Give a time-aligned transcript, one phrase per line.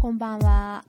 [0.00, 0.82] こんばんは。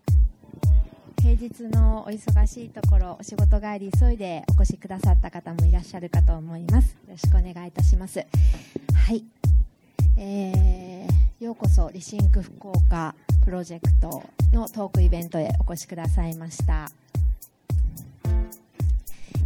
[1.21, 6.91] 平日のお忙しいところ、お仕事帰り急いでお越しくださった方もいらっしゃるかと思います。
[6.91, 8.19] よろしくお願いいたします。
[8.19, 9.25] はい。
[10.15, 13.13] えー、ようこそ Rethink 福岡
[13.43, 16.89] プロジェクトのトークイベントへお越しくださいました。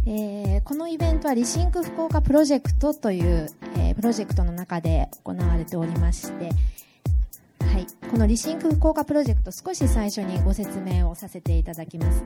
[0.06, 6.50] えー、このイベントは Rethink 福岡プロジェクトという、えー、プロジェクトの中で行われておりまして、
[8.16, 12.24] この Rethink 福岡プロジェクト少し最初にご説明をさせていただきます、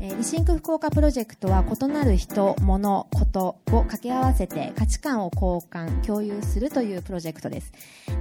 [0.00, 7.72] えー、 Rethink 福岡プロジェクトは異なる人、物、ことを掛け合わせて価値観を交換、共有するというプロジェクトです。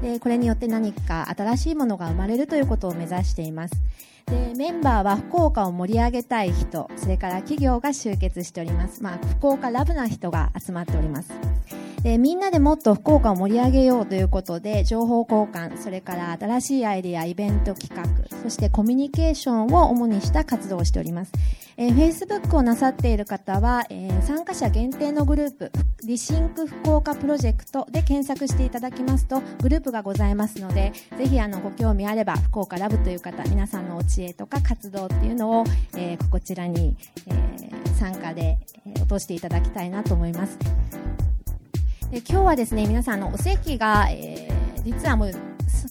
[0.01, 3.75] でこれによって何か新しいものが生まれるということを目指しています。
[4.25, 11.31] でメンバーは福岡を盛り上げたい人それから企業が集結しております、まあ、福岡ラブな人が集まっております。
[12.03, 21.31] でみんなでもっと福岡を盛り上げようということで情報交換それから新しいアイデアイベント企画そしてコミュニケーションを主にした活動をしております、
[21.77, 25.71] えー、Facebook をなさっている方は、えー、参加者限定のグループ
[26.03, 35.65] リシンク福岡プロジェクトで検索していただきますとグループがございますのでぜひあのご興味あれば福岡ラブという方皆さんのお知恵とか活動っていうのを、
[35.95, 36.95] えー、こちらに、
[37.27, 40.57] え、参加で、えー、落としていただきたいなと思います。
[42.13, 45.31] え今日はですね、皆さん、の、お席が、えー、実はもう、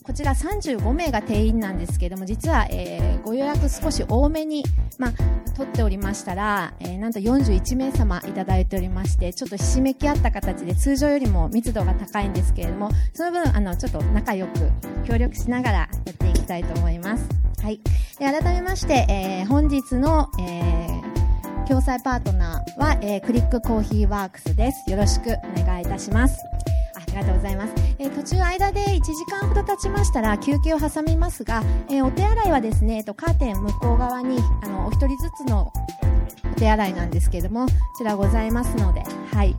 [0.02, 4.62] こちら35名が定員なんですけども、実は、えー、ご予約少し多めに、
[4.98, 5.12] ま、
[5.56, 14.70] 取っておりましたら、えー、なんと41名様いただいておりまして、ちょっとひしめき合った形で通常よりも密度が高いんですけれども、その分、あの、ちょっと仲良く
[15.06, 17.26] 協力しながらやっていきたいと思います。
[17.62, 17.80] はい。
[18.18, 21.09] で改めまして、えー、本日の、えー、
[21.70, 24.90] 共催パートナーは、えー、クリックコーヒーワークスです。
[24.90, 26.36] よろしくお願いいたします。
[26.96, 27.74] ありがとうございます。
[28.00, 35.72] えー、途中間で1時間ほど経ちましたら休憩を挟みますが、えー、お手洗いはですね、えー、とカーテン向こう側にあのお一人ずつの
[36.52, 39.54] お手洗いなんですけれども、こちらございますので、はい。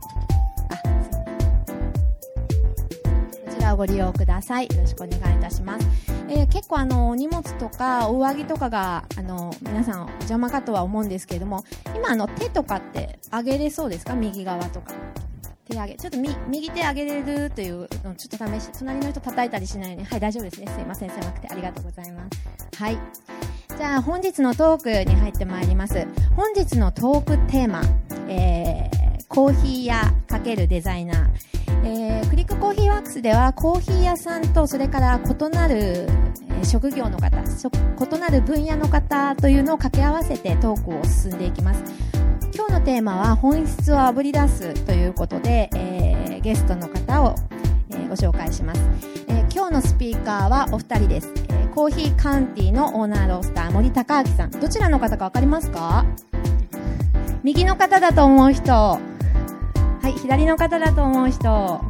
[3.72, 4.64] らご利用ください。
[4.66, 5.86] よろしくお願いいたします。
[6.28, 11.64] えー、結構あの、お荷物とか、お上着とかが、あの、皆さん邪魔かとは思うんですけれども、
[11.96, 14.14] 今あの、手とかって上げれそうですか？
[14.14, 14.92] 右側とか。
[15.64, 16.18] 手上げ、ちょっと
[16.48, 20.04] 右手上げれるというのをちょっと試し、隣の人叩いたりしないように。
[20.04, 20.66] はい、大丈夫ですね。
[20.66, 22.82] すいません、狭くてありがとうございます。
[22.82, 22.98] はい。
[23.78, 26.06] じゃあ、本日のトークに入ってまいります。
[26.36, 27.82] 本日のトークテーマ、
[28.28, 31.26] えー、コーヒー屋×デザイナー。
[31.84, 41.82] えー、クリックコーヒーワークスではコーヒー屋さんとそれから異なる、えー、職業の方異なる分野の方というのを掛け合わせてトークを進んでいきます。
[42.54, 47.34] 今日のテーマは本質をあぶり出すということで、えー、ゲストの方を、
[47.90, 48.80] えー、ご紹介します、
[49.28, 54.50] えー、今日のスピーカーはお二人です、えー、コーヒーカウンティのオーナーロースター森高明さん。
[54.50, 56.04] どちらの方か分かりますか？
[57.42, 59.00] 右の方だと思う人
[60.02, 61.48] はい、左の方だと思う人。
[61.48, 61.80] は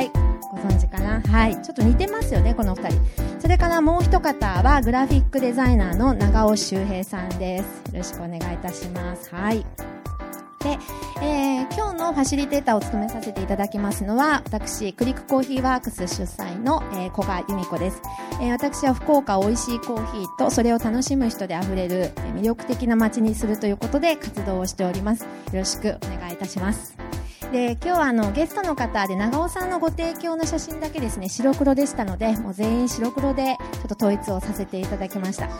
[0.00, 0.10] い、
[0.50, 1.20] ご存知かな？
[1.20, 3.00] はい、ちょっと似てますよね、この二人。
[3.40, 7.92] それからもう一方は、グラフィックデザイナーの長尾修平さんです。
[7.92, 9.34] よろしくお願いいたします。
[9.34, 9.66] はい。
[10.60, 10.78] で、
[11.22, 18.00] えー、今日のファシリテーターを務めさせていただきますのは、私、クリックコーヒーワークス主催の、えー、古賀由美子です。
[18.40, 25.22] えー、私は福岡美味しいコーヒーと、それを楽しむ人で溢れる、えー、魅力的な街にするということで活動をしております。
[25.22, 26.96] よろしくお願いいたします。
[27.56, 35.52] で今日はあのゲストの方で長尾さんのご提供の写真だけですね白黒でしたのでもう全員白黒でちょっと統一をさせていただきました、は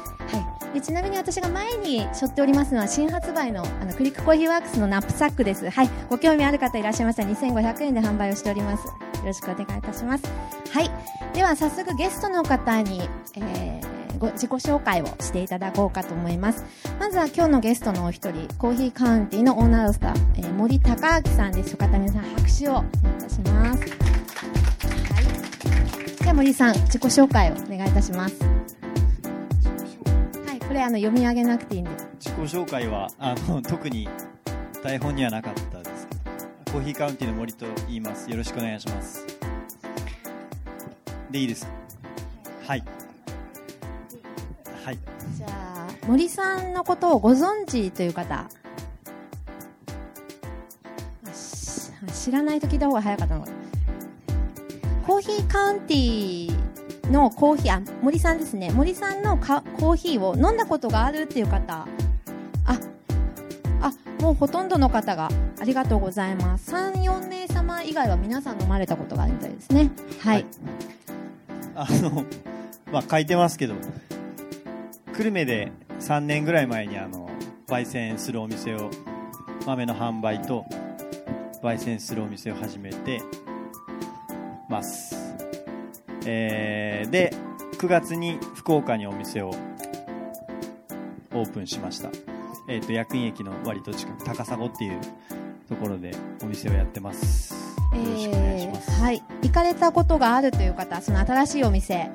[0.73, 5.71] い、でちなみに私が前に背負っておりますのは新発売のあのクリックコーヒーワークスのナップサックです。
[5.71, 5.91] はい。
[6.11, 8.87] ご興味ある方いらっしゃいましたら2500円で販売をしております。
[8.87, 8.93] よ
[9.25, 10.25] ろしくお願いいたします。
[10.71, 10.91] はい。
[11.33, 16.65] では早速ゲストの方に、えーご自己紹介をしていただこうかと思います。
[16.99, 21.73] まずは今日のゲストのお一人、コーヒーカウンティのオーナーロスター、えー、森高明さんです。
[21.73, 23.81] よかった皆さん拍手をお願いいたします。
[23.81, 23.87] は
[25.21, 26.17] い。
[26.19, 28.37] では森さん、自己紹介をお願いいたします。
[30.47, 31.91] はい、これあの読み上げなくていいんで。
[32.19, 34.09] 自己紹介は、あの、特に
[34.83, 36.09] 台本にはなかったです
[36.73, 38.31] コーヒーカウンティの森と言います。
[38.31, 39.27] よろしくお願いします。
[41.31, 41.67] でいいです
[42.67, 42.85] はい。
[44.87, 44.99] はい。
[45.37, 48.49] じゃあ、森さんのことをご存知という方。
[52.15, 53.51] 知らないと聞いた方が早かったのか
[55.05, 58.71] コーヒーカウンティーのコーヒー、あ、森さんですね。
[58.71, 61.75] 森さんのコーヒーを飲んだことがあるっていう方。
[61.79, 61.87] あ、
[63.81, 66.73] あ、もうほとんどの方がありがとうございます。
[66.73, 69.91] 3、4名様以外は皆さん飲まれたことがあるみたいですね。
[70.21, 70.47] はい。
[71.75, 72.25] はい、あの、
[72.93, 73.75] まあ、書いてますけど、
[75.17, 77.31] 久留米で3年ぐらい前にあの
[77.67, 78.91] 焙煎するお店を
[79.65, 80.67] 豆の販売と
[81.63, 83.23] 焙煎するお店を始めて
[84.69, 85.17] ます、
[86.27, 87.33] えーで
[87.79, 89.51] 9月に福岡にお店を
[91.33, 92.11] オープンしました、
[92.69, 95.01] えー、と薬院駅の割と近く高砂っていう
[95.69, 97.55] ところでお店をやってます
[97.95, 99.23] よろしくお願いします、えーはい。
[99.43, 102.11] 行かれたことがあるという方、その新しいお店。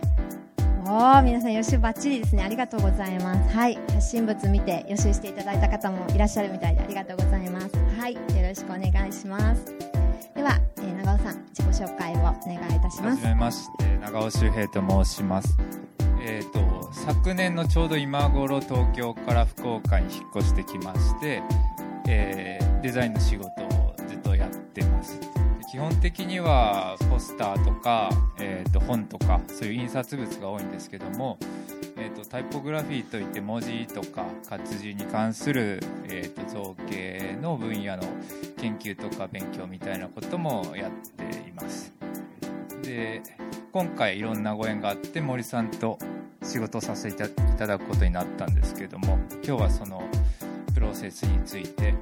[0.92, 2.44] おー、皆さん予習バッチリですね。
[2.44, 3.56] ありがとうございます。
[3.56, 3.76] はい。
[3.94, 7.70] 発信物見て予習していただいた方もいらっしゃるみたいでありがとうございます。
[7.98, 8.14] はい。
[8.16, 9.74] よろしくお願いします。
[10.36, 13.22] では、えー長尾さん、自己紹介をお願いいたしますはじ。
[13.28, 15.58] めまして長尾修平と申します
[16.22, 21.42] えっ、と昨年のちょうど今頃東京から福岡に引っ越してきまして、
[22.10, 25.20] えーデザインの仕事をずっとやってます
[25.72, 28.10] 基本的にはスターとか、
[28.40, 31.38] えー、と本とかそういう印刷物が多いんですけども、
[31.96, 38.04] えー、とタイポグラフィーといって文字とか活字に関する、えー、と造形の分野の
[38.58, 41.94] 研究とか勉強みたいなこともやっています。
[42.82, 43.22] で
[43.72, 46.00] 今回いろんなご縁があって森さんと
[46.44, 47.28] 仕事をさせてい
[47.58, 50.04] ただくことになったんですけども今日はその
[50.74, 51.94] プロセスについて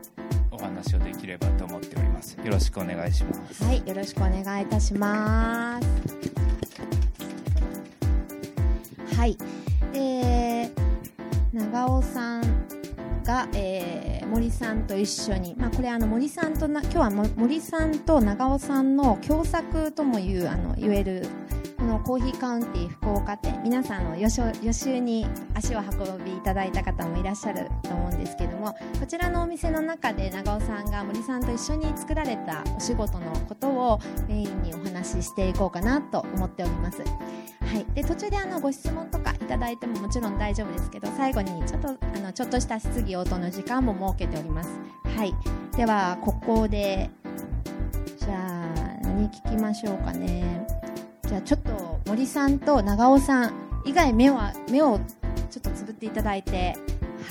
[0.59, 5.88] お話をできればと思っておりますよろしくお願いしますはい、よろしくお願いいたします。
[9.17, 9.38] はい、
[9.94, 10.71] えー、
[11.53, 12.41] 長尾さん
[13.23, 21.27] が、えー森さんと一緒に、まあ、これあの森さんとな今日は森さんと長尾さんの共作ともいうあの言える
[21.80, 37.02] このコーヒーカウンティ福岡店皆さんの予習予習に足を運びいただいた方もいらっしゃると思うんですけどもこちらのお店の中で長尾さんが森さんと一緒に作られたお仕事のことをメインにお話ししていこうかなと思っております。
[37.02, 37.06] は
[37.78, 44.70] い、で途中であのご質問とかいただいてももちろん大丈夫ですけど最後にちょっとあのちょっとした質疑応答の時間も設けております。
[45.16, 45.34] はい、
[45.78, 47.10] ではここで
[48.18, 50.79] じゃあ何聞きましょうかね。
[51.30, 53.54] じゃあちょっと森さんと長尾さん
[53.86, 55.00] 以外目は目を
[55.52, 56.76] ちょっとつぶっていただいて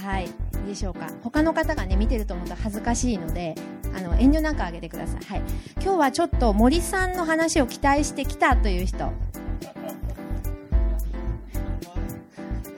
[0.05, 0.29] はいい
[0.67, 1.09] いでしょうか。
[1.25, 3.57] 他の方がね見てると思うと恥ずかしいので
[3.97, 5.43] あの遠慮なくあげてください、はい、
[5.83, 9.13] 今日はちょっと森さんの話を期待してきたという人。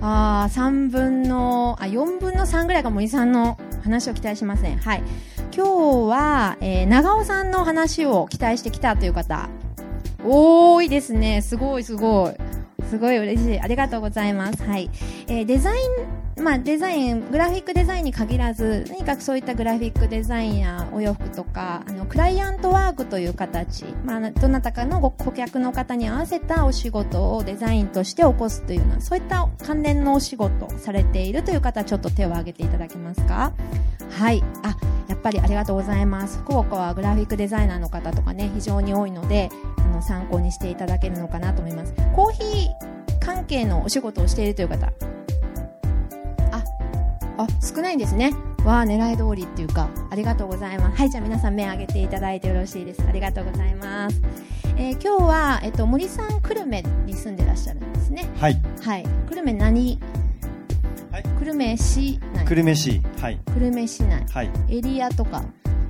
[0.02, 5.02] あー3分のあ4分の3ぐらいが森さんの話を期待しますねはい。
[5.54, 9.50] 今日は、えー長尾さんの話を期待してきたという方。
[10.24, 11.42] 多いですね。
[11.42, 12.34] すごいすごい。
[12.88, 13.60] すごい嬉しい。
[13.60, 14.62] ありがとうございます。
[14.62, 14.90] はい。
[15.28, 15.86] えーデザイン、
[16.40, 33.52] まあデザイン、グラフィックデザインに限らず、何かくそういったグラフィックデザインやお洋服とか、あの、クライアントワークという形、まあ、どなたかのご顧客の方に合わせたお仕事をデザインとして起こすというような、そういった関連のお仕事されているという方、ちょっと手を挙げていただけますか？
[34.10, 34.42] はい。
[34.62, 34.76] あ、
[35.08, 36.38] やっぱりありがとうございます。
[36.38, 41.94] 福岡はグラフィックデザイナーの方とかね、非常に多いので、あの参考にしていただけるのかなと思います。
[42.14, 44.90] コーヒー関係のお仕事をしているという方。
[47.40, 48.32] あ、あ、少ないんですね。
[48.64, 50.98] わあ、狙い通りっていうか、ありがとうございます。
[50.98, 53.02] はい、じゃあ皆さん目挙げていただいてよろしいです。
[53.08, 54.20] ありがとうございます。
[54.76, 58.28] えー今日は、えっと、森さん久留米に住んでらっしゃるんですね。
[58.38, 59.02] はいはい。
[59.28, 59.98] 久留米何、
[61.10, 62.44] はい久留米市内。
[62.46, 64.24] 久留米市はい久留米市内。
[64.32, 65.42] はいエリアとか、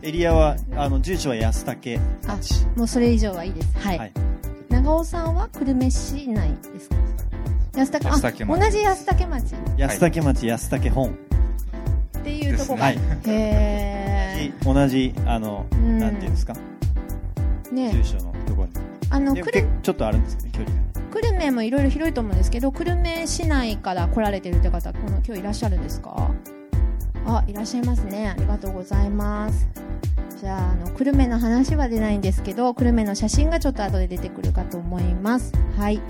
[0.03, 3.79] エリアはあの住所は安武町もうそれ以上はいいです。
[3.79, 3.99] はい。
[3.99, 4.13] はい
[4.69, 6.97] 長尾さんは久留米市内ですか？
[7.77, 11.19] 安武安武町あ同じ安武町安武町安武本
[12.21, 15.99] っていうところが、はいへ同じあのうん。
[15.99, 16.55] なんていうんですか？
[17.71, 17.93] えね。
[17.93, 18.73] 住所のところに。
[19.11, 26.31] あのでも久留結構ちょっとあるんですけど距離が久留米もいろいろ広いと思うんですけど久留米市内から来られてるって方この今日いらっしゃるんですか？
[27.27, 28.29] あいらっしゃいますね。
[28.29, 29.69] ありがとうございます。
[30.41, 35.53] じゃああの久留米の話は出ないんですけど久留米の写真がちょっと後で出てくるかと思います。
[35.77, 36.01] はい。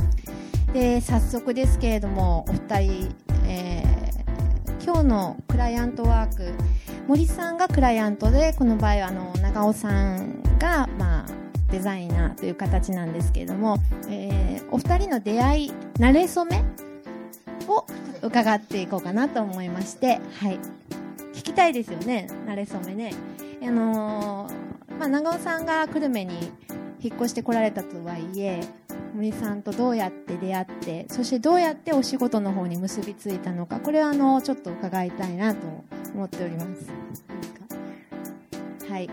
[0.73, 3.15] で早速ですけれどもお二人、
[3.47, 3.91] えー
[4.83, 6.53] 今日のクライアントワーク
[7.07, 11.27] 森さんがクライアントでこの場合はあの長尾さんが、まあ、
[11.71, 16.63] デザイナーという形なんですけれども、えーお二人の出会い慣れ初め
[17.67, 17.85] を
[18.23, 20.59] 伺っていこうかなと思いまして、はい、
[21.35, 23.15] 聞きたいですよね慣れ初めね。
[23.63, 26.53] あのーまあ、長尾さんが久留米に
[27.03, 28.61] 引っ越してこられたとはいえ
[29.15, 35.61] 森さんとどうやって出会ってそしてどうやってお仕事の方に結びついたのかこれはあのちょっと伺いたいなと
[36.15, 36.91] 思っております。
[38.89, 39.09] はい。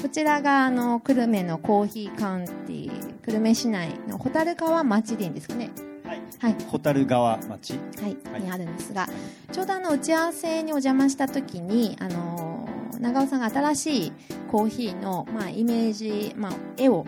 [0.00, 5.70] こちらがあの久留米のコーヒーカウンティー久留米市内の蛍川町でいいんですかね？
[6.04, 6.20] はい。
[6.38, 6.56] はい。
[6.70, 7.74] 蛍川町。
[8.00, 8.42] はい、はい。
[8.42, 9.08] にあるんですが、
[9.50, 14.12] ちょうどあの打ち合わせにお邪魔した時に、あのー長尾さんが新しい
[14.50, 17.06] コーヒーの、まあ、イメージ、まあ、絵を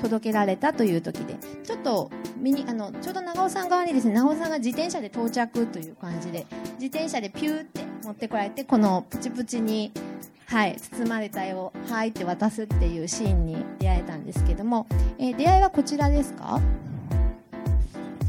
[0.00, 6.46] 届けられたという時で、ちょっと見にあのちょうど長尾さん側にですね、長尾さんが自転車で到着という感じで、
[6.78, 9.92] 自転車でピューって持ってこられて、このプチプチに、
[10.46, 14.86] はい、包まれた絵を、はいって渡すっていうシーンに出会えたんですけども、
[15.18, 16.60] えー出会いはこちらですか？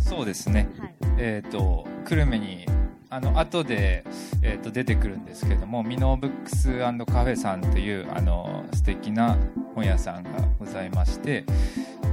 [0.08, 0.96] そうですねはい。
[1.18, 2.66] えっ、と久留米に
[3.14, 4.06] あの後で、
[4.42, 9.38] えー、と出てくるんですけどもミノーブックスカフェさんというあの素敵な
[9.76, 11.44] 本屋さんがございまして、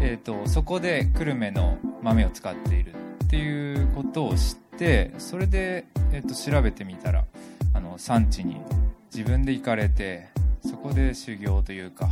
[0.02, 7.24] えー、とそこで久留米の豆を使っているっていうことを知ってそれで、えー、と調べてみたら
[7.74, 8.56] あの産地に
[9.14, 10.26] 自分で行かれて
[10.66, 12.08] そこで修行というか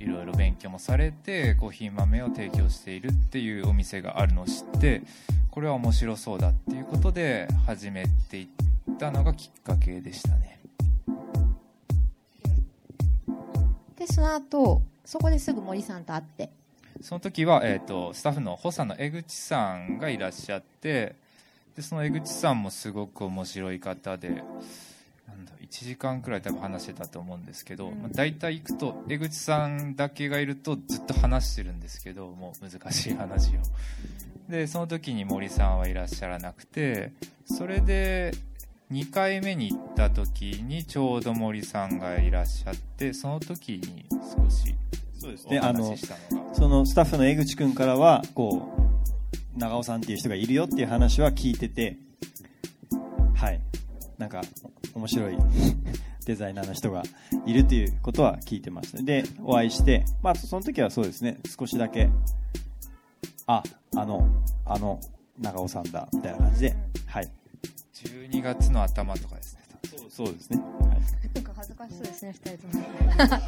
[0.00, 5.02] いろいろ勉強もされてコーヒー豆を提供しているっていうお店があるのを知って
[5.50, 10.60] これは面白そうだっていうことで始めていったのがきっかけでしたね。
[13.96, 16.50] で、その後、そこですぐ森さんと会って、
[17.02, 21.16] その時は、えー、とスタッフの補佐の江口さんがいらっしゃって
[21.74, 24.42] でその江口さんもすごく面白い方で
[25.70, 28.02] 1時間くらい多分話してたと思うんですけど、うん。
[28.02, 33.60] まあ、大体行くと江口さんだけがいるとずっと話してるんですけどもう難しい話を。
[34.48, 37.12] でその時に森さんはいらっしゃらなくて
[37.44, 38.32] それで
[38.90, 44.74] 2回目に行った時にちょうど森さんがいらっしゃってその時に少し
[45.20, 45.60] そうですおね。
[45.60, 46.54] あの話ししたのが。
[46.54, 48.72] そのスタッフの江口君からはこ
[49.56, 51.96] う長尾さんっていう人がいるよっていう話は聞いてて
[53.36, 53.60] はい
[54.20, 54.42] なんか
[54.94, 55.38] 面白い
[56.26, 57.02] デザイナーの人が
[57.46, 62.10] いるっていうことは聞いてましたでお会いしてまあその時はそうですね少しだけ
[63.46, 63.62] あ
[63.96, 64.28] あの
[64.66, 65.00] あの
[65.38, 67.30] 長尾さんだみたいな感じではい
[67.94, 71.00] 12月の頭とかですねそうそうですね、はい
[71.32, 72.84] なんか恥ずかしそうですね、二人とも。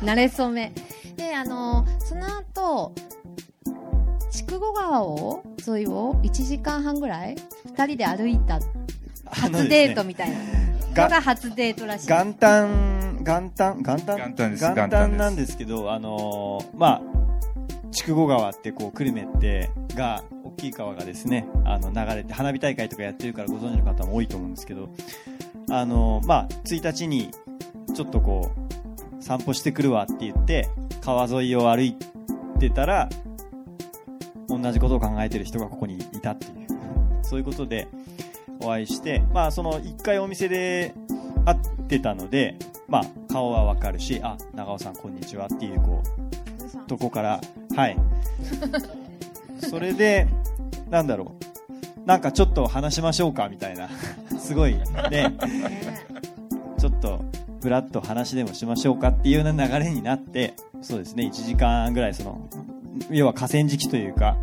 [0.07, 0.73] 慣れ初め。
[1.17, 2.95] で、あの、その後、
[4.31, 8.61] 筑後川を、沿いを1時間半ぐらい、二人で歩いた、
[9.26, 10.62] 初デートみたいな。
[10.95, 12.09] が初デートらしい。
[12.09, 14.17] 元旦元旦元旦？
[14.17, 17.03] 元旦です元旦なんですけどあのーまあ
[17.93, 24.89] 筑後川ってこう久留米ってが大きい川がですねあの流れて花火大会とかやってるからご存知の方も多いと思うんですけど
[25.71, 27.31] あのーまあ1日に
[27.95, 28.51] ちょっとこ
[29.21, 30.69] う散歩してくるわって言って
[31.03, 31.97] 川沿いを歩い
[32.59, 33.09] てたら
[34.49, 36.53] 同じことを考えてる人がここにいたっていう。
[37.23, 37.89] そういうことで
[38.62, 40.95] お会いして、まあ、その一回お店で
[41.45, 42.57] 会ってたので、
[42.88, 47.40] まあ、顔はわかるし、あ、長尾さんこんにちはっていう、こう、とこから、
[47.75, 47.97] はい。
[49.69, 50.28] それで、
[50.90, 52.07] なんだろう。
[52.07, 53.88] なんかちょっと話しましょうかみたいな。
[54.38, 55.33] すごい、ね、ね
[56.78, 57.25] ちょっと、
[57.61, 62.40] ぶらっと話でもしましょうかっていうような流れになって、そうですね、1時間ぐらい、その、
[63.11, 64.37] 要は河川敷というか、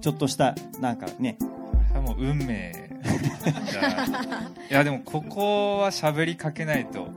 [0.00, 1.36] ちょっとした、なんかね、
[1.94, 2.91] もう運命
[4.70, 7.08] いやでもここは喋りかけないと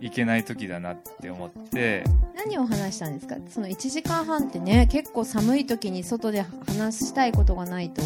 [0.00, 2.04] いけない時だなって思って。
[2.36, 3.36] 何を話したんですか？
[3.48, 8.02] その1時間半ってね、結構寒い時に外で話したいことがないと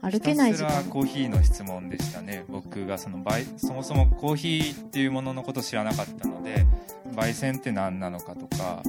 [0.00, 0.84] 歩けない時間。
[0.84, 2.44] コーヒーの質問でしたね。
[2.48, 6.66] 僕がその焙そもそもコーヒーっていうもののことを知らなかったので
[7.14, 8.82] 焙煎って何なのかとか、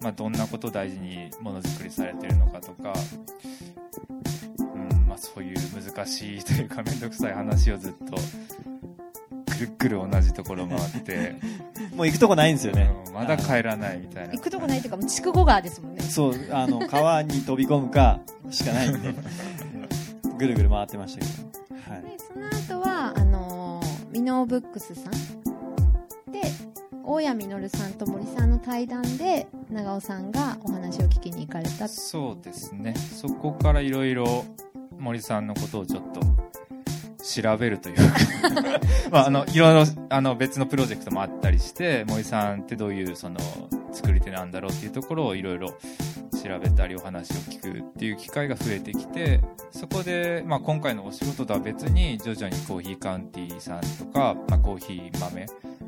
[0.00, 2.92] まあ、どんなことを大事にものづくりされてるのかとか、
[4.10, 4.45] うん
[5.16, 8.16] まあ、そういう難しいというか面倒くさい話をずっと
[9.50, 11.36] くるっくる同じところ回って、
[11.96, 12.90] もう行くとこないんですよね。
[13.06, 16.02] うんまだ帰らないみたいな行くとこないっていうか、もう筑後川ですもんね。
[16.02, 18.20] そう、あの、 川に飛び込むか
[18.50, 19.14] しかないんで、
[20.36, 21.94] ぐるぐる回ってましたけど。
[21.94, 22.02] はい。
[22.02, 25.12] でその後はあのーミノーブックスさん
[26.30, 26.40] で
[27.04, 34.44] 大谷実さんと森さんの対談で長尾さんがお話を聞きに行かれたそうですねそこからいろいろ
[34.98, 36.20] 森さんのことをちょっと
[37.26, 38.02] 調べるというか
[39.10, 43.38] まああのいろいろあの別のプロジェクトもあったりして森さんってどういうその
[43.92, 49.40] 作り手なんだろうっていうところをいろいろ調べたりお話を聞くっていう機会が増えてきて
[49.72, 55.46] そこで、まあ、今回のお仕事とは別に徐々にコーヒーカウンティーさんとか、まあ、コーヒー豆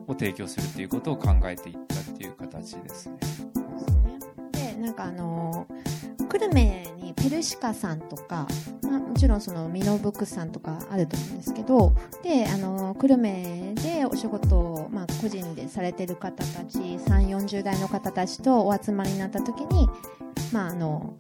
[0.09, 3.19] を提供するっていうことを考えていったっていう形ですね。
[4.53, 5.98] でなんかあのー
[6.29, 8.47] 久留米にペルシカさんとか、
[8.83, 19.89] まあ、もちろんそのミノブックさんとかあると思うんですけどであの久留米でお仕事を、まあ、個人でされてる方たち3 4 0代の方たちとお集まりになった時に
[20.53, 21.17] まああの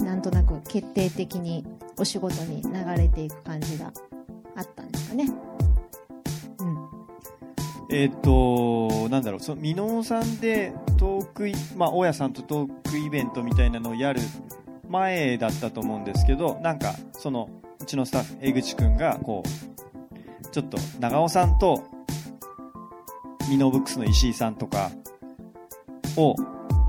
[0.00, 1.64] なんとなく決定的に
[1.98, 3.92] お仕事に流れていく感じが
[4.56, 5.55] あったんですかね。
[7.88, 7.96] うん。
[7.96, 14.20] えっ、と、なんだろう、その、箕面さんでトークイ、まあ、大家さんとトークイベントみたいなのをやる
[14.88, 17.48] 前だったと思うんですけど、なんか、その、
[17.80, 21.84] うちのスタッフ、江口くんが、こう、ちょっと、長尾さんと、
[23.48, 24.90] ミノーブックスの石井さんとか
[26.16, 26.34] を、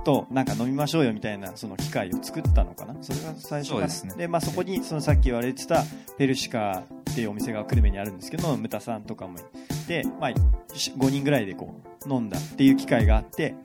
[0.03, 2.95] と、なんか飲みましょうよみたいな、その機会を作ったのかな？
[3.01, 5.83] それが最初ですねで、まあ、そこに、そのさっき言われてた、
[6.17, 9.41] ペルシカっていうお店が久留米にあるんですけど、ムタさんとかもい
[9.87, 10.31] て、まあ、
[10.77, 13.55] 5人ぐらいでこう、飲んだっていう機会があって、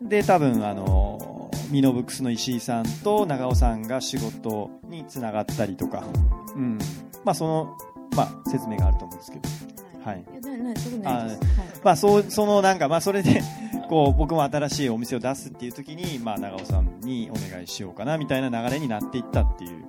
[0.00, 6.04] で、多分、あの、ミノブックスの石井さんと長尾さんが仕事につながったりとか、
[6.56, 6.78] うん。
[7.24, 7.78] まあ、その、
[8.16, 9.48] まあ、説明があると思うんですけど。
[10.04, 10.24] はい。
[11.84, 13.42] まあ、そう、そのなんか、まあ、それで、
[13.88, 19.84] こう、僕も新しいお店を出すっていう時に、まあ、長尾さんにお願いしようかな、みたいな流れになっていったっていう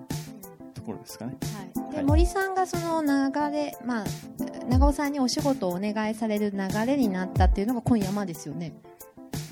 [0.74, 1.38] ところですかね。
[1.76, 4.06] はい、ではい森さんがその流れ、まあ、
[4.70, 8.74] 長尾さんにお仕事をお願いされる流れになったっていうのが今山ですよね。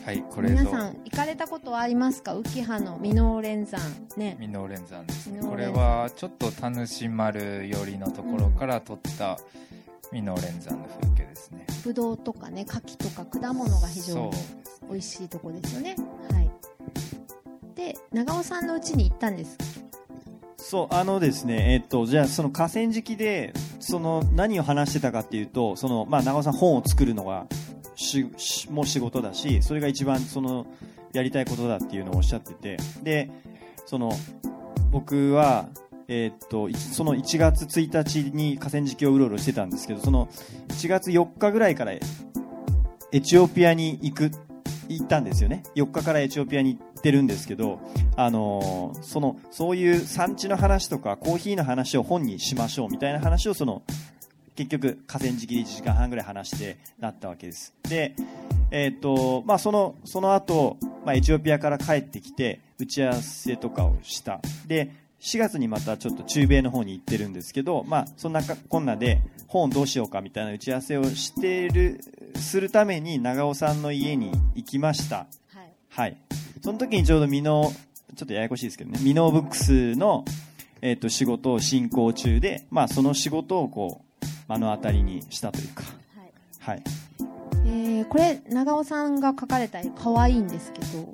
[0.06, 2.34] はいこれぞ皆さん行かれたことはありますか？
[2.36, 3.82] 浮葉の箕面連山
[4.18, 4.38] ね。
[4.40, 9.38] 箕面連山ですねこれはちょっと田主丸寄りのところから撮った
[10.12, 14.32] 箕面連山の風景ですねぶどうとかね、柿とか果物が非常に
[14.90, 15.96] 美味しいとこですよね。
[16.32, 16.50] はい。
[17.76, 19.58] で、長尾さんの家に行ったんです。
[20.62, 27.48] そう、あのですね、えっと、じゃあ、その河川敷で、その、何を話してたかっていうと、その、まあ、長尾さん本を作るのが、
[27.96, 30.68] し、しもう仕事だし、それが一番、その、
[31.14, 33.32] やりたいことだっていうのをおっしゃってて、で、
[33.86, 34.12] その、
[34.92, 35.70] 僕は、
[36.08, 40.28] えっと、その1月1日に河川敷をうろうろしてたんですけど、その、
[40.70, 44.32] 1月4日ぐらいから、エチオピアに行く、
[44.88, 45.64] 行ったんですよね。
[45.76, 47.80] 4日からエチオピアに行ってるんですけど、
[48.16, 53.82] あのーその、そういう産地の話とか、コーヒーの話を本にしましょうみたいな話を、その、
[54.56, 57.74] 結局、河川敷で1時間半ぐらい話してなったわけです。
[57.88, 58.14] で、
[58.72, 64.42] えっ、と、まあ、その、その後、まあ、エチオピアから帰ってきて、打ち合わせとかをした。
[64.68, 72.02] で、4月にまたちょっと中米の方に行ってるんですけど、まあ、そんなこんなで、本どうしようかみたいな打ち合わせをしてる、
[72.36, 75.28] するために長尾さんの家に行きました。
[75.90, 76.12] はい。
[76.12, 76.18] はい。
[76.62, 77.72] その時にちょうどミノ、
[78.16, 80.26] ちょっとややこしいですけどね、ミノーブックスの、
[80.82, 85.84] えっ、と、仕事を進行中で、まあ、その仕事をこう、目の当たりにしたというか、
[86.62, 86.78] はい。
[86.78, 86.84] はい。
[87.66, 91.14] えーこれ、長尾さんが描かれた絵、可愛いんですけど、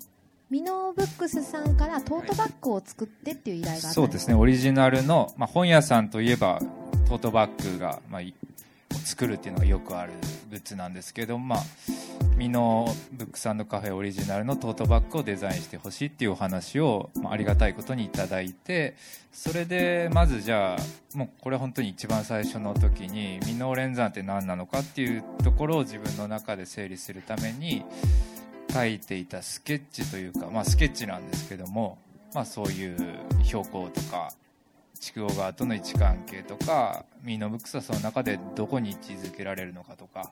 [0.50, 6.62] ミノーブックスさんからトートバッグを作ってっていう依頼があったんそうですねオリジナルの、まあ、本屋さんといえば
[7.08, 8.34] トートバッグが、まあ、い
[8.92, 10.14] 作るっていうのがよくある
[10.50, 11.60] グッズなんですけど、まあ、
[12.38, 18.96] ミノブックさんのカフェオリジナルのトートバッグをデザインしてほしいっていうお話を、まあ、ありがたいことにいただいて
[19.32, 27.84] それでまずじゃあもうこれ本当に一番最初の時にミノ連山って何なのかっていうところを自分の中で整理するために
[28.74, 31.98] 書いていたスケッチというか、まあ、スケッチなんですけども、
[32.34, 32.98] まあ、そういう
[33.44, 34.34] 標高とか
[35.06, 40.32] 筑後川との位置関係とかミーノブの中でどこに位置づけられるのかとか、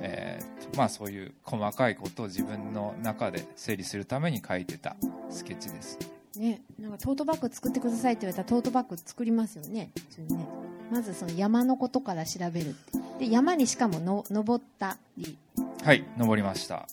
[0.00, 4.94] えーとまあ、そういう細かいことを自分の中で整理するために書いてた
[5.28, 5.98] スケッチです
[6.36, 9.90] ね、なんかトートバッグ作ってくださいって言われたらトートバッグ作りますよね。
[9.96, 10.46] 普通にね
[10.92, 12.76] まずその山のことから調べる。
[13.18, 15.36] で、山にしかもの登ったり
[15.82, 16.86] はい登りました。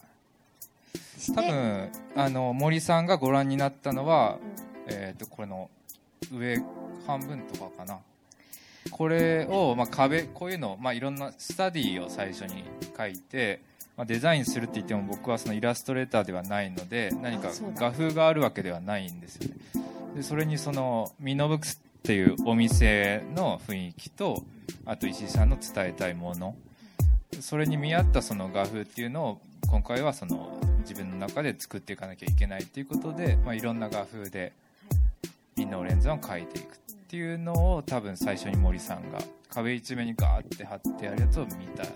[1.36, 4.40] 多分あの森さんがご覧になったのは、
[4.88, 5.70] えー、とこれの
[6.32, 6.58] 上
[7.06, 8.00] 半分とかかな。
[8.92, 12.64] これを、まあ、壁こういうのを、まあ、いろんなスタディを最初に
[12.98, 13.62] 書いて、
[13.96, 19.56] まあ、デザインするって言っても僕はそのイラストレーターではないので何か画風があるわけではないんですよね。
[20.16, 24.44] でそれにそのミノブックスっていうお店の雰囲気と
[24.86, 26.56] あと石井さんの伝えたいもの。
[27.42, 34.54] それに見合ったその画風っていうのを今回はその自分の中で作っていかなきゃいけないっていうことで、まあ、いろんな画風で
[35.58, 39.18] みんなを連山を描いていくっていうのを多分最初に森さんが
[39.50, 41.92] 壁一面にガーって貼ってあるやつを見たんじ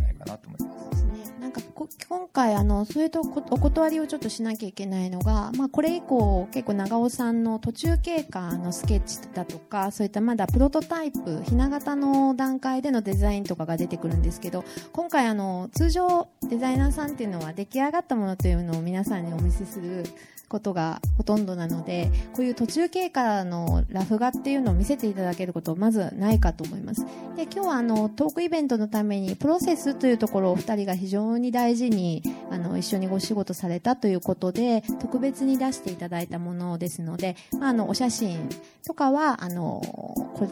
[0.00, 1.04] ゃないかなと思います。
[1.40, 1.60] なんか
[2.08, 20.04] 今回あのそれとお断りをちょっとしなきゃいけないのが、まあこれ以降結構長尾さんの途中経過のスケッチだとか、そういったまだプロトタイプひな形の段階でのデザインとかが出てくるんですけど、今回あの通常デザイナーさんっていうのは出来上がったものというのを皆さんにお見せする
[20.48, 27.04] ことがほとんどなので、こういう途中経過のラフ画っていうのを見せていただけることまずないかと思います。
[27.36, 38.48] で今日はあのトークイベントのためにプロセスというところをお二人が非常に大事にあの一緒にご仕事されたということで特別に出していただいたものですので、まあ、あのお写真
[38.86, 39.80] とかはあの
[40.34, 40.48] こ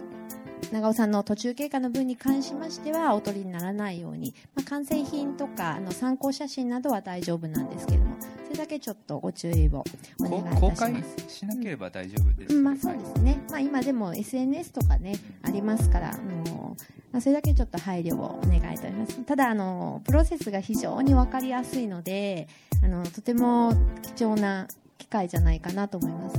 [0.72, 8.16] 長尾さんの途中経過の分に関しましてはお取りにならないように、まあ、完成品とかあの参考写真などは大丈夫なんですけども
[8.56, 9.84] だけちょっとご注意を
[10.20, 11.36] お願いいたし公開ます。
[11.36, 16.76] しなければ大丈夫です、うんまあ、そうですね、まあ、今でも SNS とかねありますからあの、
[17.12, 19.24] まあ、それだけちょっと配慮をお願いいたします。
[19.24, 22.48] ただあのプロセスが非常に分かりやすいので
[22.82, 23.72] あのとても
[24.16, 26.36] 貴重な機会じゃないかなと思います。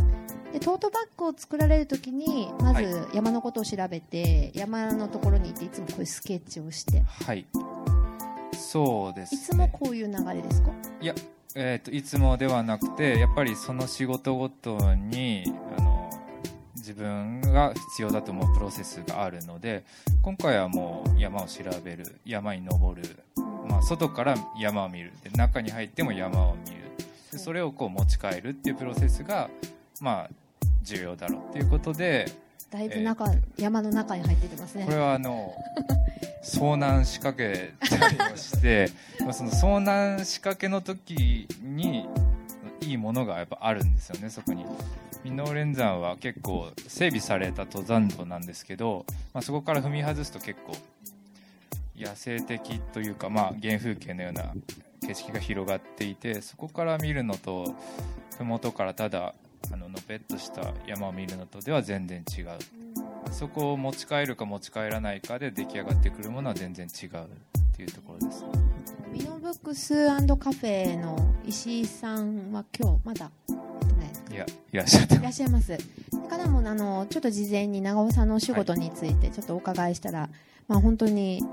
[0.53, 2.87] でトートバッグを作られるときにまはい。
[2.87, 7.01] ず山のことを調べて、山のところに行っていつもこういうスケッチをして。
[7.01, 7.45] はい。
[8.53, 10.71] そうです、ね、いつもこういう流れですか？
[11.01, 11.13] いや、
[11.55, 15.43] えー、といつもではなくてやっぱりその仕事ごとに
[15.77, 16.09] あの
[16.75, 19.83] 自分が必要だと思うプロセスがあるので
[20.21, 23.23] 今回はもう山を調べる山に登る、
[23.67, 26.77] まあ、外から山を見るで中に入っても山を見る。
[27.31, 29.49] でそれをこう持ち帰るっていうプロセスが、
[29.99, 30.29] まあ、
[30.81, 32.31] 重要だろうっていうことで
[32.69, 33.25] だいぶ中、
[33.57, 34.85] 山の中に入っててますね。
[34.85, 35.53] これはあの
[36.43, 38.89] 遭難仕掛けたりをして
[39.21, 42.07] まあ その遭難仕掛けの時に
[42.81, 44.65] いいものがやっぱあるんですよねそこに。
[45.23, 50.73] 箕面連山は結構整備された登山道なんですけど、まあ、そこから踏み外すと結構
[51.97, 54.53] 野生的というか、まあ、原風景のような
[55.01, 57.75] 景色が広がっていてそこから見るのと
[58.37, 59.33] 麓からただ
[59.71, 62.47] あののぺっとした山を見るのとでは全然違う。
[63.31, 68.41] そこを持ち帰るか持ち帰らないかで出来上がってくるものは全然違うっていうところです。
[68.43, 68.47] ね
[69.11, 73.31] ミノブックスカフェの石井さんは今日まだ
[74.31, 75.77] いやいらっしゃっていらっしゃいます。
[76.29, 80.29] からもあのちょっと事前に長尾さんのお仕事についてちょっとお伺いしたら、
[80.67, 81.43] まあ本当に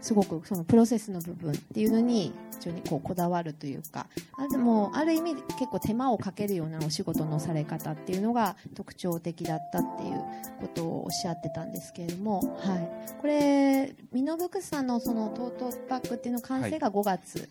[0.00, 10.24] すごくそのプロセスの部分っていうのに非常にこうこだわるというか、あでもある意味結構手間をかけるようなお仕事のされ方っていうのが特徴的だったっていう
[10.60, 13.16] ことをおっしゃってたんですけれども、はい。
[13.20, 17.48] これミノブックスさんのそのトートバッグっていうの完成が5月。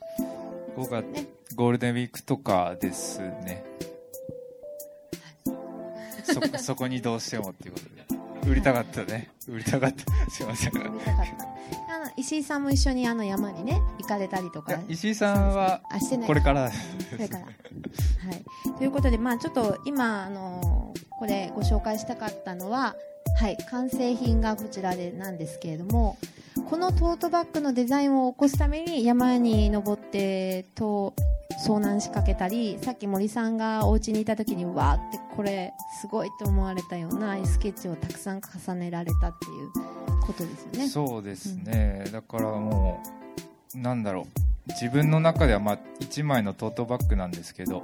[0.75, 1.27] 5月、ね。
[1.55, 3.63] ゴールデンウィークとかですね。
[6.23, 7.99] そ そこにどうしてもっていうことで。
[8.49, 9.29] 売りたかったね。
[9.47, 10.31] 売りたかった。
[10.31, 10.73] すいません
[12.19, 15.81] 石井さんも一緒にあの山にね行かれたりとかや石井さんは
[16.27, 17.45] これからそれから。
[17.45, 18.77] はい。
[18.77, 22.95] ということで、まあちょっと今、あのこれご紹介したかったのは、
[23.39, 26.17] はい、完成品がこちらでなんですけれども、
[26.69, 31.13] このトートバッグのデザインを起こすために山に登ってと
[31.65, 40.87] 遭難しかけたり、さっき森さんがお家にいた時にわーってこれすごいと思われたようなスケッチをたくさん重ねられたっていうことですよね。
[40.87, 43.01] そうですね、だからも
[43.75, 44.25] うなんだろう。
[44.69, 47.83] 自分の中ではまあ1枚のトートバッグなんですけど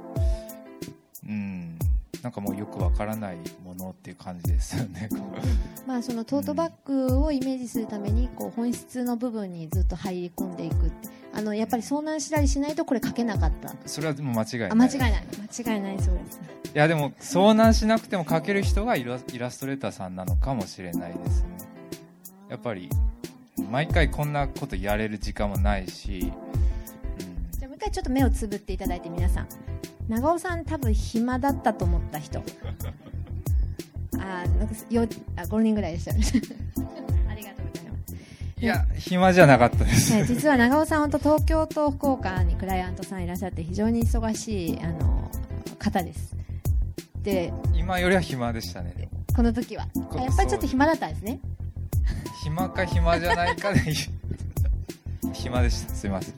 [1.28, 1.76] うん。
[2.22, 5.08] なんかもうよくわからないものっていう感じですよね。
[5.86, 10.90] まあ、そのトートバッグをイメージするためにこう本質の部分にずっと入り込んでいく
[11.32, 13.74] あのやっぱり遭難したりしないとこれ書けなかった。
[13.86, 14.70] それはもう間違いない。
[14.70, 15.12] あ間違いない。
[15.12, 16.40] 間違いないそうです。
[16.74, 21.75] いやでも遭難しなくても描ける人がイラストレーターさんなのかもしれないですね
[22.48, 22.88] やっぱり
[23.70, 29.48] 毎回こんなことやれる時間もないし、じゃあもう一回ちょっと目をつぶっていただいて皆さん。
[30.08, 32.38] 長尾さん多分暇だったと思った人。
[34.18, 35.02] あーなんかよ
[35.36, 36.12] あ5人ぐらいでした。
[37.28, 38.14] ありがとうございます。
[38.56, 45.30] うん、いや暇じゃなかったです、はい、実は長尾さん、本当東京と福岡にクライアントさんいらっしゃって非常に忙しいあの
[45.78, 46.36] 方です。
[47.22, 49.10] で、今よりは暇でしたねでも。
[49.34, 49.88] この時は。
[50.14, 51.40] やっぱりちょっと暇だったんですね。
[52.46, 53.80] 暇か暇じゃないかで
[55.34, 55.92] 暇でした。
[55.92, 56.34] すいません。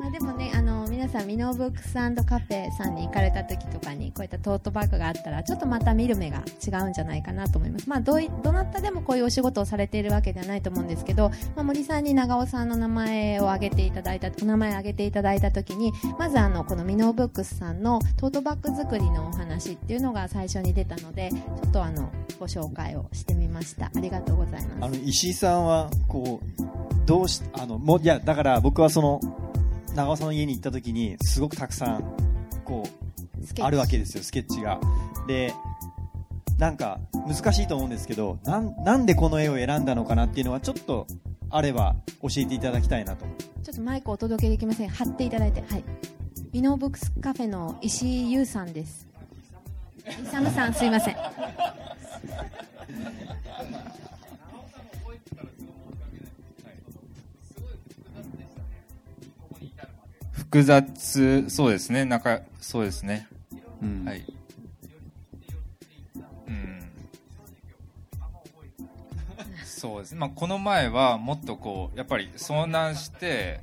[0.00, 7.86] まあでもね、あの皆さんミノーブックスカフェさんに行かれた時とかにこういったトートバッグがあったらちょっとまた見る目が違うんじゃないかなと思います。
[7.86, 23.90] まあどいどなたでもこういうお仕事をされているわけではないと思うんですけど、まあ、森さんに長尾さんの名前を挙げていただいたお名前を挙げていただいた時にまずあのこのミノーブックスさんのトートバッグ作りのお話っていうのが最初に出たのでちょっとあのご紹介をしてみました。
[23.94, 24.76] ありがとうございます。
[24.80, 26.60] あの石井さんはこう
[27.04, 29.20] どうしあのもいやだから僕はその
[29.94, 32.16] 長尾さんの家に行った時にすごくたくさん
[32.64, 34.80] こうあるわけですよスケッチが
[35.26, 35.52] で
[36.58, 41.06] なんか難しいと思うんですけどなんなんでこの絵を選んだのかなっていうのはちょっと
[41.48, 43.24] あれば教えていただきたいなと
[43.62, 44.88] ちょっとマイクお届けできません。
[44.88, 45.60] 貼っていただいて。
[45.60, 45.84] はい。
[46.52, 49.06] ミノーブックスカフェの石井優さんです。
[50.06, 51.16] イサムさん、すいません。
[60.50, 63.28] 複雑そうですねなんかそうですね。
[63.80, 64.04] うん。
[64.04, 64.24] はい。
[66.48, 66.82] うん。
[69.64, 73.60] そうですね、まあ、この前はもっとこうやっぱり遭難して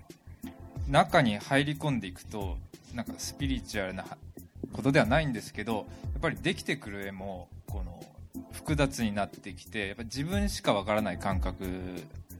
[0.87, 2.57] 中に入り込んでいくと
[2.95, 4.05] なんかスピリチュアルな
[4.71, 5.85] ことではないんですけどやっ
[6.21, 8.01] ぱりできてくる絵もこの
[8.53, 11.65] 複雑になってきてやっぱ自分しかわからない感覚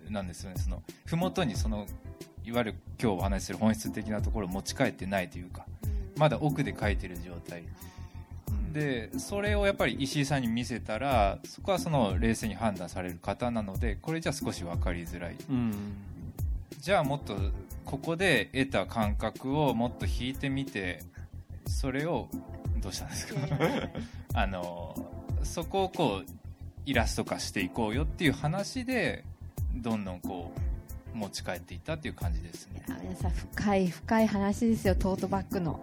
[0.09, 0.55] なんですよね。
[0.57, 1.85] その麓にその
[2.47, 5.65] いわゆる今日お話しする本質的なところを持ち帰ってないというか
[6.17, 7.63] まだ奥で描いてる状態。
[8.73, 15.35] でそれをやっぱり石井さんに見せたらそこはその冷静に判断される方なのでこれじゃ少し分かりづらい。
[15.49, 15.73] うん。
[16.79, 17.35] じゃあもっと
[17.85, 21.01] ここで得た感覚をもっと引いてみて
[21.67, 22.29] それを
[22.81, 23.39] どうしたんですか？
[24.39, 24.95] あの
[25.43, 26.31] そこをこう
[26.85, 29.23] イラスト化していこうよっていう話で
[29.75, 30.59] どんどんこう
[31.17, 32.83] 持ち帰っていったっていう感じですね。
[32.89, 34.95] あ皆さん深い深い話ですよ。
[34.95, 35.79] トートバッグの。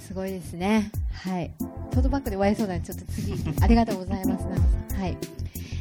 [0.00, 0.90] すごいですね。
[1.12, 1.52] はい。
[1.90, 3.34] トートバッグで終わりそうなのでちょっと次。
[3.62, 4.44] ありがとうございます
[4.94, 5.16] はい。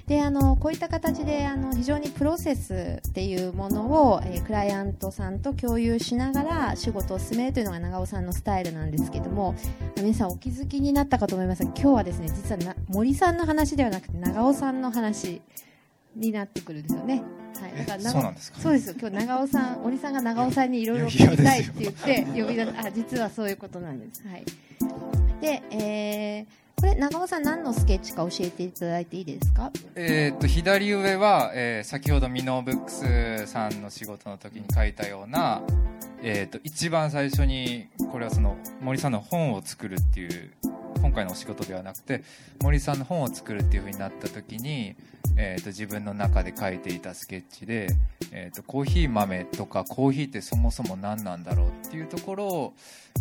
[0.08, 9.56] であのこういった形であの非常にプロセスっていうものを、えークライアントさんと共有しながら仕事を進めるというのが長尾さんのスタイルなんですけども
[9.96, 15.42] 皆さんお気づきになったかと思いますが今日はですね実はな森さんの話ではなくて長尾さんの話
[16.16, 17.24] になってくるんですよね。
[17.62, 18.60] はい、だから長尾そうなんですか？
[18.60, 18.90] そうです。
[18.90, 22.74] よ今日長尾さん森さんが長尾さんにいろいろ聞きたいって言って呼び出す。
[22.78, 24.28] あ実はそういうことなんです。
[24.28, 24.46] はい。
[25.42, 29.72] で、えー、これ長尾さん何のスケッチか教えていただいていいですか？
[29.96, 35.62] えー、と左上は、えー先ほどミノーブックスさんの仕事の時に書いたような、
[36.22, 40.52] えー、と一番最初にこれはその森さんの本を作るっていう
[41.02, 42.24] 今回のお仕事ではなくて
[42.62, 44.96] 森さんの本を作るっていう風になった時に、
[45.36, 47.88] えー、と自分の中で書いていたスケッチで、
[48.32, 52.74] えー、とコーヒー豆とかコーヒーってそもそも何なんだろうっていうところを、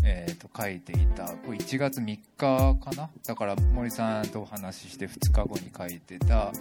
[0.05, 1.25] えー、と書いていた。
[1.25, 3.11] これ1月3日かな？
[3.27, 6.53] だから森さんとお話しして2日後に書いてた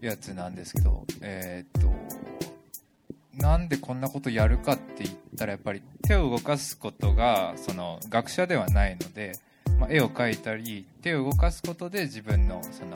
[0.00, 1.90] やつなんですけどえーと
[3.40, 9.32] なんでこんなことやるかって言ったらやっぱり手を動かすことがその学者ではないので、
[9.80, 12.94] まあ、絵を描いたり手を動かすことで自分のその、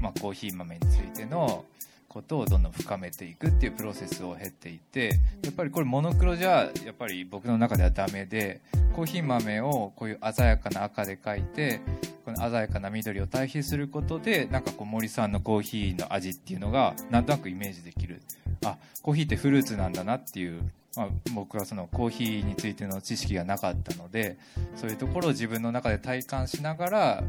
[0.00, 1.66] まあ、コーヒー豆についての
[2.08, 8.62] ことをどんどん深めていくっていうプロセスを経ていてやっぱりこれモノクロじゃやっぱり僕の中ではダメで
[8.94, 11.82] コーヒー豆をこういう鮮やかな赤で描いて
[12.24, 18.22] この鮮やかな緑を対比することでなんかこう森さんのコーヒーの味っていうのがなんとなくイメージできる。
[18.64, 20.60] あコーヒーってフルーツなんだなっていう、
[20.96, 24.36] まあ、僕はそのコーヒーについての知識がなかったので
[24.74, 27.24] そういうところを自分の中で体感しながら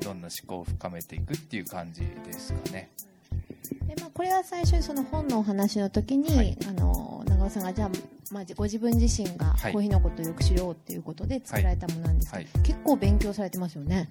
[0.00, 2.90] どんどん思考を深めていくっていう感じですかね。
[3.86, 6.58] で、まあ、これは最初にその本のお話の時に、はい。
[6.68, 7.90] あの長尾さんがじゃあ、
[8.32, 9.72] まあ、ご自分自身がはい。
[9.72, 12.62] コーヒーのことをよく知ろうっていうことで作られたものなんですけど、はい。
[12.62, 14.10] 結構勉強されてますよね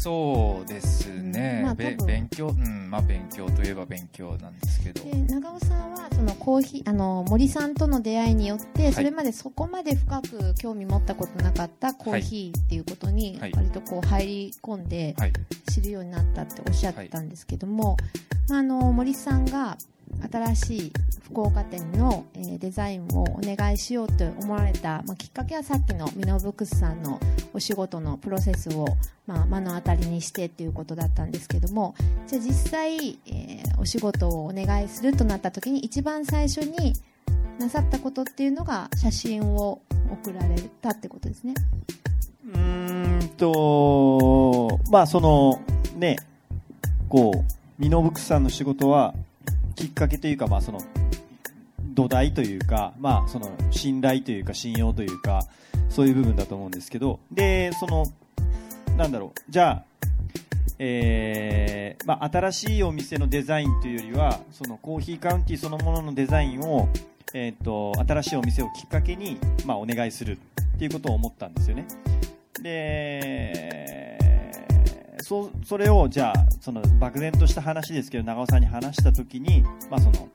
[0.00, 2.06] そうですね、うんまあべ多分。
[2.06, 5.04] 勉強、うんまあ、勉強といえば勉強なんですけど。
[5.04, 13.52] で長尾さんはそのコーヒーあの森さんとの出会いによってそれまでそこまで深く興味持ったことなかったコーヒーっていうことにはい。
[13.54, 15.32] 割とこう入り込んではい。
[15.70, 17.98] 知るようになったっておっしゃってたんですけども、
[18.48, 19.76] まあ、あの森さんが
[20.30, 20.92] 新しい
[21.22, 27.20] 福岡店の、えデザインをお願いしようと思われた、まあ、きっかけはさっきのミノブックスさんの
[27.52, 28.86] お仕事のプロセスを、
[29.26, 31.94] まあ、目の当たりにしてっていうことだったんですけども
[32.26, 36.92] じゃあ実際、えーお仕事をお願いするとなった時に一番最初に
[37.58, 41.54] なさったことっていうのが写真を送られたってことですね。
[42.54, 45.60] うんと、まあその、
[45.96, 46.16] ね、
[47.08, 49.14] こう、ミノブックスさんの仕事は、
[49.80, 50.80] きっかけというか、まあその、
[51.94, 55.46] 土台というか、まあその、信頼というか、信用というか、
[55.88, 58.04] そういう部分だと思うんですけど、で、その、
[58.98, 59.84] なんだろう、じゃあ、
[60.78, 66.88] えーまあ、新しいお店のデザインというよりはそのコーヒーカウンティーそのもののデザインを、
[67.34, 70.38] えー、と新しいお店をきっかけに、まあ、お願いする
[70.76, 71.86] っていうことを思ったんですよね。
[72.62, 74.19] で
[75.30, 80.28] そそれをじゃあその漠然とした話ですけど長尾さんに話した時に、まあ、その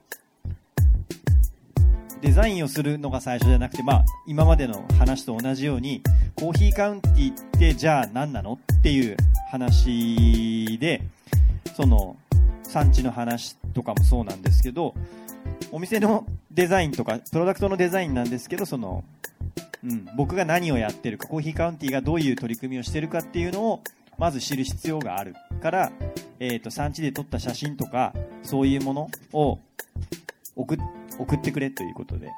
[2.22, 6.02] デザインをするのが最初じゃなくて、まあ、今までの話と同じように
[6.36, 9.18] コーヒーカウンティーってじゃあ何なのっていう
[9.52, 11.02] 話で
[11.76, 12.16] その
[12.64, 14.96] 産地の話とかもそうなんですけど
[15.74, 19.04] お店のデザインとかプロダクトのデザインなんですけどその、
[19.84, 23.82] うん、僕が何をやってるかコーヒーカウンティーがどういう取り組みをしてるかっていうのを
[24.18, 25.92] まず知る必要があるから、
[26.40, 29.60] えー、と産地で撮った写真とかそういうものを
[30.56, 30.78] 送っ
[31.18, 32.30] 送ってくれということで、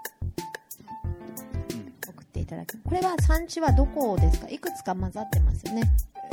[2.07, 4.49] 送っただきこれは産地はどこですか？
[4.49, 5.83] いくつか混ざってますよね。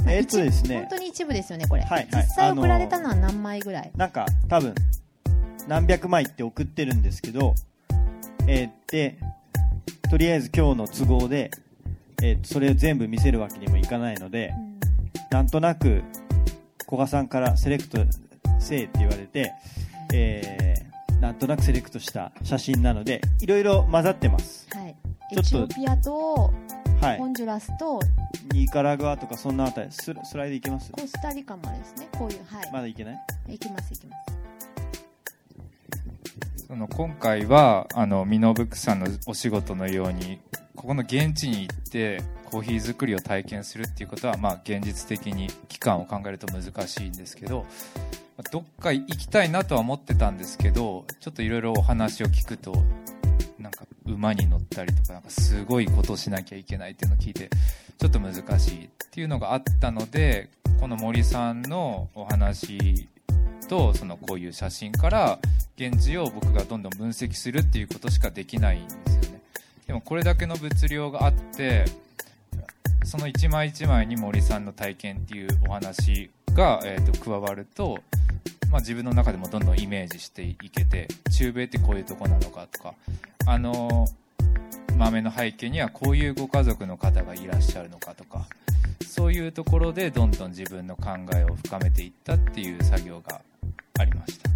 [0.07, 2.23] えっとです本ね当に一部ですよねこれ、はいはい。
[2.23, 4.75] 実際送られたのは何枚ぐらい、なんか多分
[5.67, 7.55] 何百枚って送ってるんですけど
[8.47, 9.19] えーで
[10.11, 11.51] とりあえず今日の都合で、
[12.23, 14.74] えーそれを全部見せるわけにもいかないのでうん
[15.31, 16.03] なんとなく
[16.87, 17.99] 古賀さんからセレクト
[18.59, 19.53] せえって言われて、
[20.13, 20.85] えー
[21.21, 24.69] なんとなくセレクトした写真なのでいろいろ混ざってます。
[24.75, 24.95] はい、
[25.31, 26.53] ちょっとエチオピアと
[27.01, 27.19] はい。
[27.19, 27.99] ホンジュラスと
[28.53, 30.93] ニカラグアとかそんなあたりスラスライドいけます？
[30.93, 32.09] コスタリカもですね。
[32.19, 33.55] こういうはい、まだいけない？
[33.55, 34.17] いきますいきま
[36.59, 36.67] す。
[36.67, 40.41] その今回はあのミノブックさんのお仕事のように
[40.77, 47.67] ここの現地に行ってコーヒー作りを体験するっていうことは、まあ、現実的に期間を考えると難しいんですけど
[48.51, 52.75] どっか行きたいなとは思ってたんですけどちょっといろいろお話を聞くと
[53.59, 57.49] なんか馬に乗ったりとかなんかすごいことしなきゃいけないっていうのを聞いて
[57.99, 63.09] ちょっと難しいっていうのがあったのでこの森さんのお話
[63.69, 65.39] とそのこういう写真から
[65.77, 69.41] 現地を僕がどんどん分析するっていうことしかできないんですよね。
[69.87, 71.85] でもこれだけの物量があって
[73.05, 77.99] その一枚一枚に森さんの体験っていうお話が、えー、と加わると、
[78.71, 82.95] まあ、自分の中でもどんどんイメージしていけて中米ってこういうとこなのかとか
[83.47, 84.07] あの
[84.97, 88.47] 豆の背景にはこういうご家族の方がいらっしゃるのかとか
[89.07, 93.41] そういうところでどんどん自分の考えを深めていったっていう作業が
[93.99, 94.51] ありました。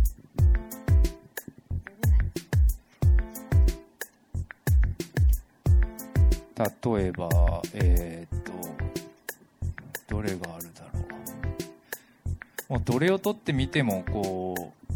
[6.59, 6.65] 例
[7.07, 7.29] えば
[7.75, 8.53] えーっと
[10.09, 11.01] どれがあるだろ
[12.69, 12.73] う。
[12.73, 14.87] もうどれを取ってみてもこう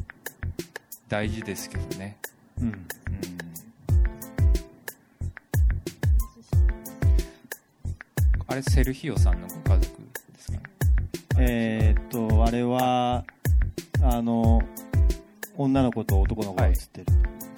[1.08, 2.18] 大事ですけどね。
[2.60, 2.66] うん。
[2.66, 2.86] うん
[8.48, 10.62] あれセルヒオさんのご家族ですかね？
[11.38, 13.24] えーっとあれは
[14.02, 14.60] あの
[15.56, 17.06] 女の子と男の子が写ってる、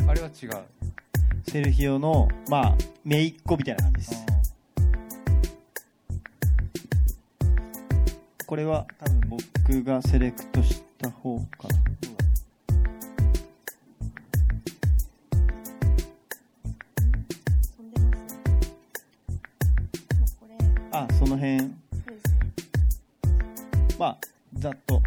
[0.06, 0.50] あれは違う
[1.46, 4.26] セルヒオのまあ姪っ子みたいな感じです。
[8.46, 9.20] これは多分
[9.64, 11.68] 僕がセレクトした方か
[20.92, 21.00] な。
[21.00, 21.70] あその辺。
[23.98, 24.18] まあ
[24.54, 25.00] ざっと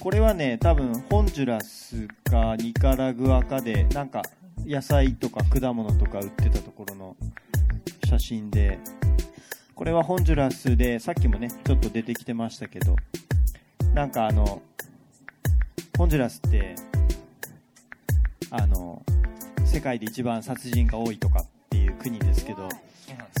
[0.00, 4.22] これはね多分ホンジュラスかニカラグアかでなんか
[4.64, 7.16] 野菜とか果物とか売ってたところの
[8.04, 8.78] 写真で
[9.74, 12.96] これはホンジュラスでさっきもねちょっと出てきてましたけど
[13.92, 14.62] なんかあの
[15.96, 16.74] ホンジュラスって
[18.50, 19.02] あの
[19.64, 22.68] 世界で一番殺人が多いとかっていう国ですけど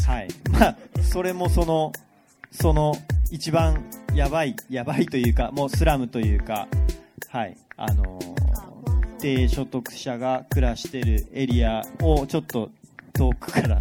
[0.06, 0.28] はい。
[0.50, 1.92] まあ、それもその、
[2.54, 2.94] その、
[3.30, 6.68] 一番やばい、やばいというか、もうスラムというか、
[7.28, 7.56] はい。
[7.76, 8.64] あのー
[9.24, 12.70] 低所得者が暮らしてるエリアをちょっと
[13.14, 13.80] 遠くから、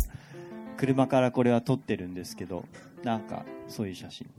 [0.77, 2.63] 車からこれは撮ってるんですけど、
[3.03, 4.29] なんか、そういう写真。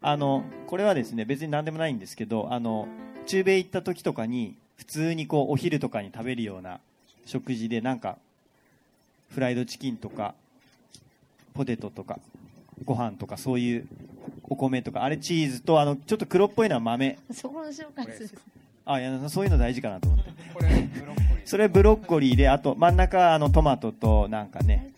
[0.00, 2.88] あの、これはですね、別に何でもないんですけど、あの、
[3.26, 6.80] 中米行った時とかに、普通にこう、お昼とかに食べるような
[7.26, 8.16] 食事で、なんか、
[9.28, 10.34] フライドチキンとか、
[11.52, 12.20] ポテトとか、
[12.84, 13.86] ご飯とか、そういう
[14.44, 17.18] お米とか、あれチーズと、あの、ちょっと黒っぽいのは豆。
[17.32, 18.38] そこの紹介する
[18.86, 20.30] あ、いや、そういうの大事かなと思って。
[20.52, 24.90] これブロッコリーそれブロッコリーで、あと真ん中、あの、トマトと、なんかね、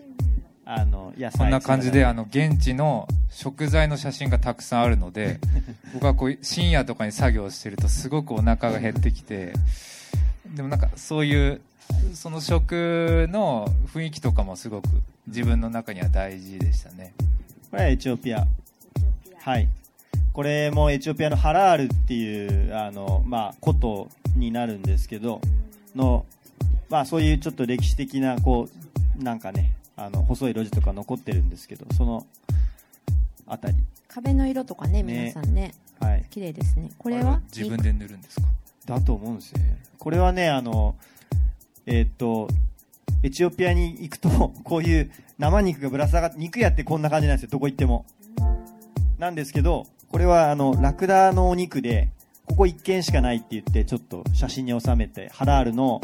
[0.65, 1.39] あの、野菜。
[1.39, 5.39] こんな感じであの現地の食材の写真がたくさんあるので
[5.95, 9.53] 僕はこう深夜とかに作業してるとすごくお腹が減ってきて
[10.55, 11.61] でもなんかそういう
[12.15, 14.89] その食の雰囲気とかもすごく
[15.27, 17.13] 自分の中には大事でしたね
[17.77, 18.47] これはエチオピア。
[19.39, 19.69] はい。
[20.33, 25.43] これもエチオピアのハラールっていう、あの、まあ、ことになるんですけど、
[25.95, 26.25] の、
[26.89, 28.67] まあ、そういうちょっと歴史的な、こ
[29.21, 32.27] う、なんかね、あの、細い路地とか残ってるんですけど、その、
[33.47, 33.75] あたり。
[34.09, 36.25] 壁の色とかねね皆さんねはい。
[36.31, 38.47] 綺麗ですねこれあは自分で塗るんですか？
[38.87, 39.77] だと思うんですよね。
[39.99, 40.97] これはね、あの、
[41.85, 42.49] えーっと、
[43.23, 44.29] エチオピアに行くと、
[44.65, 48.07] こういう生肉がぶら下がって、肉屋ってこんな感じなんですよ、どこ行っても。
[49.19, 52.11] なんですけど、これはあの、ラクダのお肉で、
[52.47, 56.01] ここ一軒しかないって言って、ちょっと写真に収めて、ハラールの、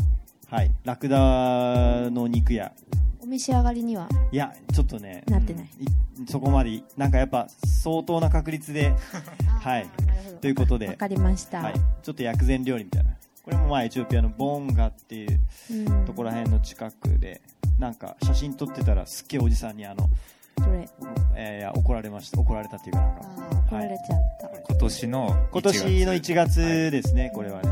[0.48, 2.72] はい、ラクダの肉屋。
[3.20, 4.08] お召し上がりには？
[4.32, 5.68] いや、ちょっとね、なってない。
[6.28, 8.94] そこまで、なんかやっぱ相当な確率で、
[9.60, 9.86] はい
[10.40, 13.12] ということでわかりました、はい、ちょっと薬膳料理みたいな
[13.44, 15.40] これもまあエチオピアのボンガっていう
[15.70, 16.04] うん。
[16.06, 17.40] ところら辺の近くで
[17.78, 20.08] なんか写真撮ってたらすっげえおじさんにあの、
[21.34, 22.38] えーいや怒られました。
[22.40, 27.68] 怒られたっていうかなんあかー怒られちゃった、今年の1今年の1月ですね、これはね。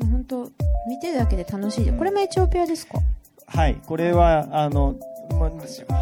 [0.00, 0.50] 本当
[0.88, 1.84] 見てるだけで楽しい。
[1.84, 2.98] でこれもエチオピアですか？
[3.46, 3.76] はい。
[3.86, 4.94] これはあの、
[5.38, 5.50] ま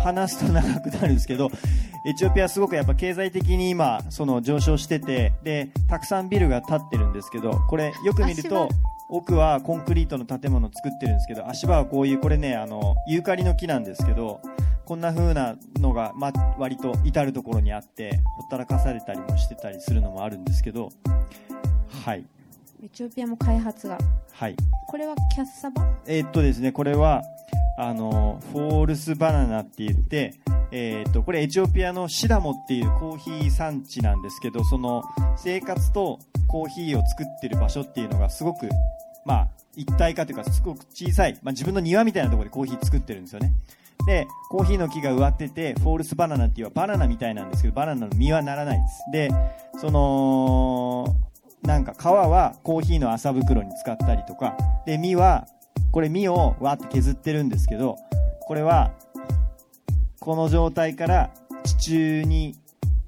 [0.03, 1.51] 話すと長くなるんですけど
[2.07, 8.69] エチオピアはすごくやっぱ経済的に今その上昇しててでたくさんビルが建ってるんですけどこれよく見ると
[9.09, 14.41] 奥はコンクリートの建物を作ってるんですけど足場はこういうこれねあのユーカリの木なんですけど
[14.85, 20.91] こんな風なのが、ま、割と至る所にあってほったらかされたりもしてたりするのもあるんですけど
[22.05, 22.25] はい
[22.83, 23.99] エチオピアも開発が
[24.33, 24.57] はい
[24.89, 25.87] これはキャッサバ？
[26.07, 27.23] えーっとですね、これは、
[27.77, 30.41] あの、フォールスバナナって言って、
[30.73, 35.05] えーっと、これエチオピアのシダモっていうコーヒー産地なんですけど、その
[35.37, 36.19] 生活と
[36.49, 38.69] コーヒーを作ってる場所っていうのがすごく、
[39.27, 43.53] まあ、一体化というか、すごく小さい、まあ自分の庭みたいなところでコーヒー作ってるんですよね。
[44.07, 49.03] で、コーヒーの木が植わってて、フォールスバナナっていうバナナみたいなんですけど、バナナの実はならないんです。
[49.13, 49.31] で、
[49.79, 51.15] その、
[51.63, 54.57] なんか皮はコーヒーの麻袋に使ったりとか、
[54.87, 55.47] で、実は、
[55.93, 57.97] これ実をわーって削ってるんですけど、
[58.47, 58.93] これは、
[60.21, 61.31] この状態から
[61.65, 62.57] 地中に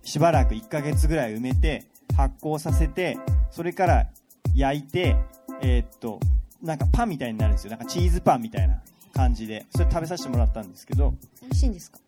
[0.03, 1.86] しばらく1ヶ月ぐらい埋めて、
[2.16, 3.16] 発酵させて、
[3.50, 4.07] それから
[4.55, 5.16] 焼いて、
[5.62, 6.20] えーっと、
[6.62, 7.70] なんかパンみたいになるんですよ。
[7.70, 8.82] なんかチーズパンみたいな
[9.14, 11.98] 感じで、それ食べさせてもらったんですけど、美味しいんですか？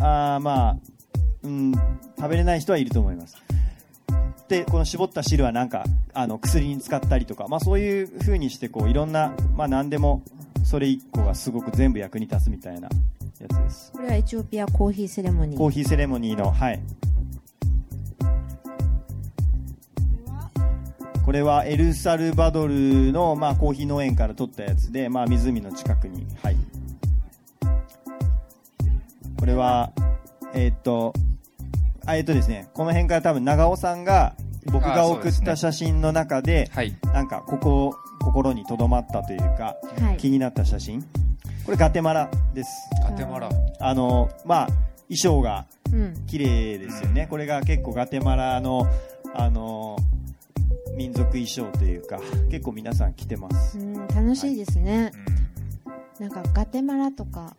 [0.00, 0.76] あーまあ、
[1.42, 3.36] うん、食べれない人はいると思います。
[4.50, 10.24] で、この絞った汁はなんか、あの、薬に使ったりとか、まあそういう風にして、こう、いろんな、まあ何でも、
[10.64, 12.88] それ一個がすごく全部役に立つみたいな
[13.38, 13.92] やつです。
[13.92, 16.80] これはエチオピアコーヒーセレモニーコーヒーセレモニーの、はい。
[21.24, 26.56] これはエルサルバドルの、まあ、コーヒー農園から取ったやつで、まあ、湖の近くに、はい。
[29.38, 29.92] これは、
[30.54, 31.29] えーっと、あ
[32.16, 34.34] えーっとですね、この辺から多分長尾さんが
[34.66, 36.96] 僕が送った写真の中で、はい。
[37.12, 40.16] なんかここ、心に留まったというか、はい。
[40.18, 41.02] 気になった写真。
[41.64, 42.70] これガテマラです。
[43.02, 43.48] ガテマラ。
[43.78, 44.66] あの、まあ、
[45.08, 46.26] 衣装がうん。
[46.26, 47.26] 綺麗ですよね。
[47.28, 48.86] これが結構ガテマラの、
[49.34, 49.96] あの、
[50.96, 53.78] 民族衣装というか、結構皆さん着てます。
[53.78, 55.10] うん楽しいですね、
[56.18, 57.56] うなんかガテマラとか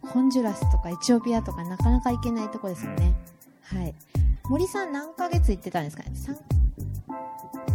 [0.00, 2.96] ホンジュラスとかエチオピアとかなかなか行けないとこですよん。
[2.96, 3.14] ね、
[3.64, 3.94] はい
[4.48, 6.10] 森さん何ヶ月行ってたんですかね？
[6.14, 6.36] 三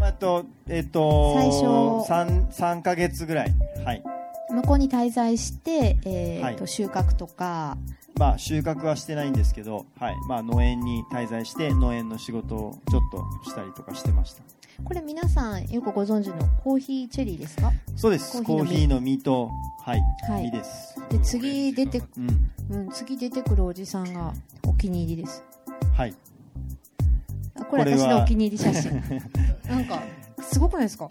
[0.02, 3.54] あと、えっ、と、最初3、3ヶ月ぐらい。
[3.84, 4.04] はい。
[4.52, 7.78] 向こうに滞在して、えーとはい収穫とか
[8.16, 10.16] まあ、収穫はしてないんですけど、はい。
[10.28, 13.02] まあ、農園に滞在して、農園の仕事をちょっ
[13.44, 14.44] としたりとかしてました。
[14.84, 17.72] これ皆さんよくご存知のコーヒーチェリーですか？
[17.96, 18.44] そうです。
[18.44, 19.52] ココーヒーの実ーヒーの実と、
[19.84, 20.02] はい。
[20.30, 21.04] はい実です。
[21.10, 22.52] で次出て、うん。
[22.70, 24.34] うん、次出てくるおじさんが
[24.68, 25.44] お気に入りです
[25.96, 26.14] はい。
[27.60, 29.02] あこれ私のお気に入り写真。
[29.68, 30.02] なんか
[30.42, 31.10] すごくないですか？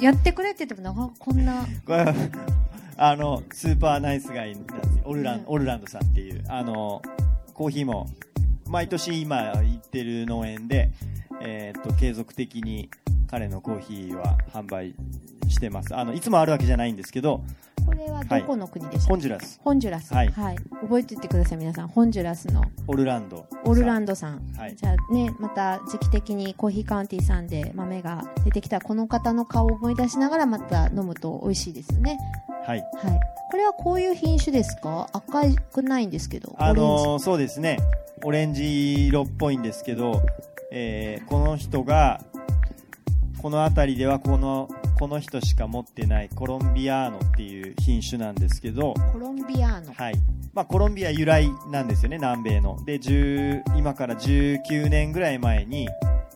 [0.00, 1.64] やってくれって言ってもなんかこんな。
[1.86, 2.14] これは
[2.96, 4.56] あのスーパーナイスガイ
[5.04, 5.44] オルラン、うん。
[5.46, 6.44] オルランドさんっていう。
[6.48, 7.02] あの
[7.54, 8.08] コーヒーも
[8.66, 10.90] 毎年今行ってる農園で、
[11.40, 12.88] えーっと継続的に
[13.30, 14.94] 彼のコーヒーは販売
[15.48, 15.94] してます。
[15.94, 17.44] あのいつもあるわけじゃないんですけど
[17.84, 19.60] これはどこの国でしたホンジュラス。
[19.62, 20.28] ホンジュラス、はい。
[20.28, 21.88] 覚えててください皆さん。
[21.88, 22.62] ホンジュラスの。
[22.86, 23.46] オルランド。
[23.64, 24.76] オルランドドさん、はい。
[24.76, 32.18] じゃあねまた時期的にコーヒーカウンティーさんで豆が出てきたらこの方の顔を思い出しながらまた飲むと美味しいですよね。
[32.66, 32.78] はい。
[32.78, 33.20] はい。
[33.50, 35.08] これはこういう品種ですか？
[35.12, 37.78] 赤くないんですけどあのそうですね。
[38.24, 40.22] オレンジ色っぽいんですけど、
[40.70, 42.20] えーこの人が
[43.42, 44.68] この辺りではこの
[44.98, 49.92] この人しか持ってないコロンビアーノっていう品種なんですけど、ジコロンビアーノ。
[49.94, 50.14] はい。
[50.54, 52.78] まあ、コロンビア由来なんですよね南米の。
[52.84, 55.88] で10今から19年ぐらい前に、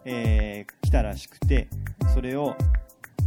[0.04, 1.68] えー来たらしくて
[2.14, 2.56] それを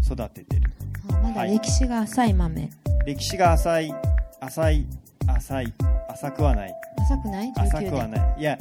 [0.06, 0.72] 育ててる。
[1.10, 2.70] あまだ歴史が浅い豆、
[3.06, 3.94] 歴史が浅い
[4.42, 4.86] 浅い
[5.28, 5.74] 浅い
[6.10, 6.74] 浅くはない。
[7.04, 7.90] 浅くない？19浅年。
[7.92, 8.36] くはない。
[8.40, 8.58] いや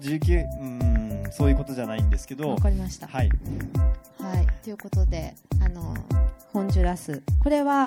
[0.00, 0.97] 19うーん
[1.32, 3.06] そういうことじゃないんですけどわかりました。
[3.08, 3.30] はい。
[4.20, 4.46] はい。
[4.64, 5.94] ということであの
[6.52, 7.22] ホンジュラス。
[7.42, 7.86] これは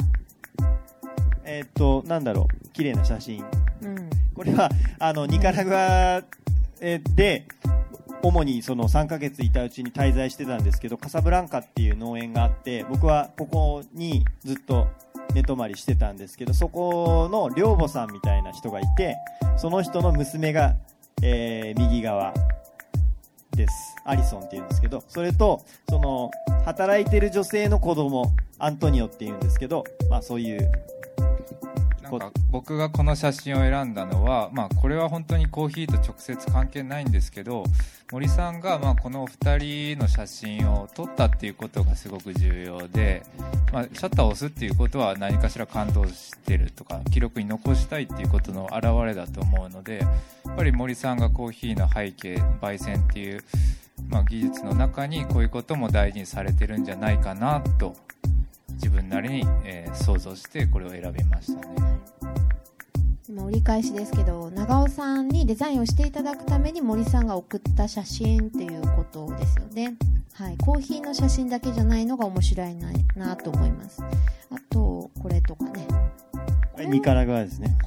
[1.44, 2.70] えーっとなんだろう。
[2.70, 3.44] 綺麗な写真。
[3.82, 4.10] うん。
[4.34, 4.70] これは
[5.00, 6.24] あのニカラグア
[6.80, 7.48] えーで
[8.24, 14.88] 主にその3ヶ月いたうちに滞在してたんですけどカサブランカっていう農園があって僕はここにずっと
[15.34, 19.18] 寝泊まりしてたんですけどそこの寮母さんみたいな人がいて
[19.58, 20.76] その人の娘が、
[21.24, 22.34] えー右側
[23.52, 23.96] です。
[24.06, 26.32] アリソンって言うんですけどそれとその
[26.66, 30.72] 働いてる女性の子供アントニオって言うんですけど、まあ、そういう
[32.20, 37.64] か僕がこの写真を選んだのは、まあ、これは本当にコーヒーと直接関係ないんですけど
[38.12, 43.24] 森さんがまあこの2人の写真を撮ったっていうことがすごく重要で、
[43.72, 50.00] まあ、シャッターを押すっていうことは何かしら感動してるとか記録に残したいっていうことの表れだと思うので
[50.46, 53.44] やっぱり森さんがコーヒーの背景焙煎っていう、
[54.10, 57.96] まあ、技術の中にこういうことも大事にされてるんじゃないかなと
[58.74, 61.76] 自分なりに、えー想像してこれを選びましたね。
[63.28, 69.96] 今折り返しですけど長尾さんにデザインをしていただくために森さんが送った写真っていうことですよね。
[70.34, 70.58] はい。
[70.58, 74.02] コーヒーの写真だけじゃないのが面白いななと思います。
[74.02, 75.88] あとこれとかね。
[76.76, 77.78] はいニカラグアですね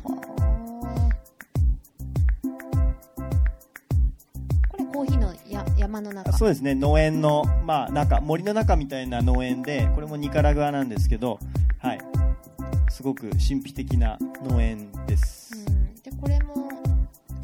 [4.94, 6.32] コーヒーのや山の中。
[6.34, 6.76] そうですね。
[6.76, 11.40] 農園のまあなんか森の中みたいな農園でこれもニカラグアなんですけど
[11.80, 11.98] はい。
[12.90, 16.54] すごく神秘的な農園です、うん、でこれも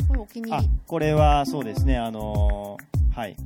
[0.07, 0.71] これお気にあ入り。
[0.87, 1.99] これはそうですね。
[1.99, 3.37] あのーはい。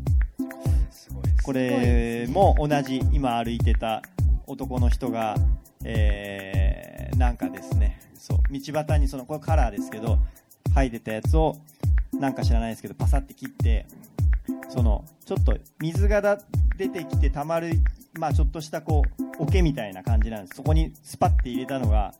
[0.91, 4.03] すごいですこれも同じ今歩いてた
[4.47, 5.35] 男の人が、
[5.83, 8.01] えーなんかですね。
[8.19, 8.39] そう。
[8.53, 10.19] 道端にそのこれカラーですけど
[10.75, 11.57] 生えてたやつを
[12.21, 13.87] なんか知らないですけどパサって切って
[14.69, 16.39] そのちょっと水がだ
[16.77, 17.73] 出てきてたまる、
[18.19, 20.57] まあ、ちょっとしたこう桶みたいな感じなんです。
[20.57, 22.15] そこにスパッて入れたのが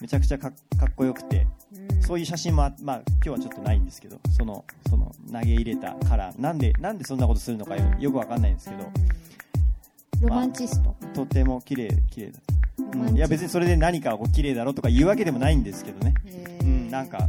[0.00, 0.56] めちゃくちゃかか
[0.86, 2.02] っこよくてうん。
[2.02, 10.28] そういう写真もあ、まあ、今日はちょっとないんですけどそのその投げ入れたカラーなんでなんでそんなことするのかよよくわかんないんですけどうん。
[10.28, 12.40] ロマンチスト、とても綺麗綺麗だ。
[12.78, 16.14] うん、いや別にそれで何かこう綺麗だろとか言うわけでもないんですけどね、
[16.60, 17.28] うん、なんか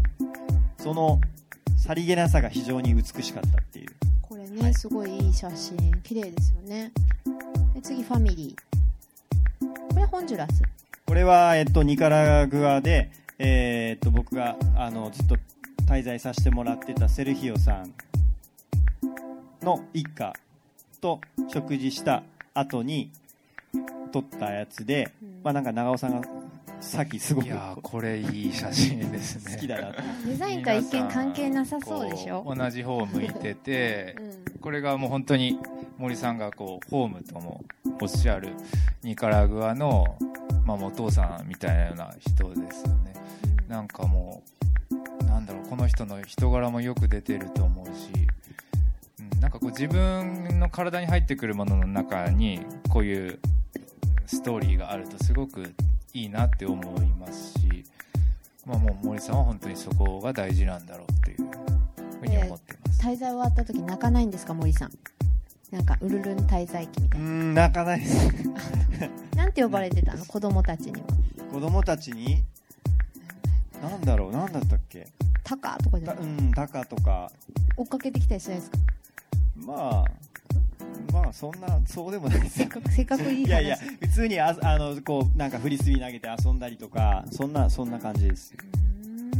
[0.77, 1.19] その
[1.87, 3.87] さりげなさが非常に美しかったっていう。
[4.21, 5.77] これね、すごいいい写真。
[6.03, 6.91] 綺麗ですよね。
[7.73, 9.93] で次ファミリー。
[9.93, 10.61] これホンジュラス。
[11.05, 13.09] これは、えっと、ニカラグアで、
[13.39, 15.37] えーっと僕があのずっと
[15.87, 17.93] 滞在させてもらってたセルヒオさん
[19.61, 20.33] の一家
[20.99, 22.23] と食事した
[22.53, 23.11] 後に
[24.11, 25.39] 撮ったやつで、うん。
[25.41, 26.27] まあなんか長尾さんが
[26.79, 29.55] さっきすごくいやーこれいい写真ですね。
[29.55, 29.91] 好きだな。
[30.25, 32.43] デザインとは一見関係なさそうでしょ？
[32.55, 34.15] 同じ方を向いてて
[34.53, 34.59] うん。
[34.59, 35.59] これがもう本当に
[35.97, 37.63] 森さんがこうホームとも
[38.01, 38.49] おっしゃる
[39.03, 40.17] ニカラグアの、
[40.65, 43.13] まあ、お父さんみたいなような人ですよね。
[43.67, 44.43] なんかも
[45.21, 48.11] うなんだろうこの人の人柄もよく出てると思うし、
[49.19, 53.39] うん、なんかこう自分の体に入ってくるものの中にこういう
[54.25, 55.73] ストーリーがあるとすごく
[56.17, 57.83] いいなって思いますし、
[58.65, 61.47] まあ、もう森さんは本当にそこが大事なんだろうっていう
[62.19, 63.01] ふうに思ってます。
[63.01, 64.91] 滞在終わった時泣かないんですか森さん。
[65.71, 68.27] なんかウルルン滞在記みたいうーん泣かないです。
[69.35, 70.23] な なんて呼ばれてたの？
[70.25, 71.07] 子供たちには。
[71.51, 72.43] 子供たちに？
[73.81, 74.31] なんだろう？
[74.31, 75.07] なんだったっけ？
[75.43, 76.23] タカとかじゃたない？
[76.23, 77.31] うんタカとか。
[77.75, 78.77] 追っかけてきたりしないですか？
[79.55, 80.05] まあ
[81.23, 83.47] まあそんなそうでもないですせっかくせっかくいい話。
[83.47, 89.31] いやいや普通にああのこうなんかフリスビー投げて遊んだりとかそんなそんな感じです、うーん。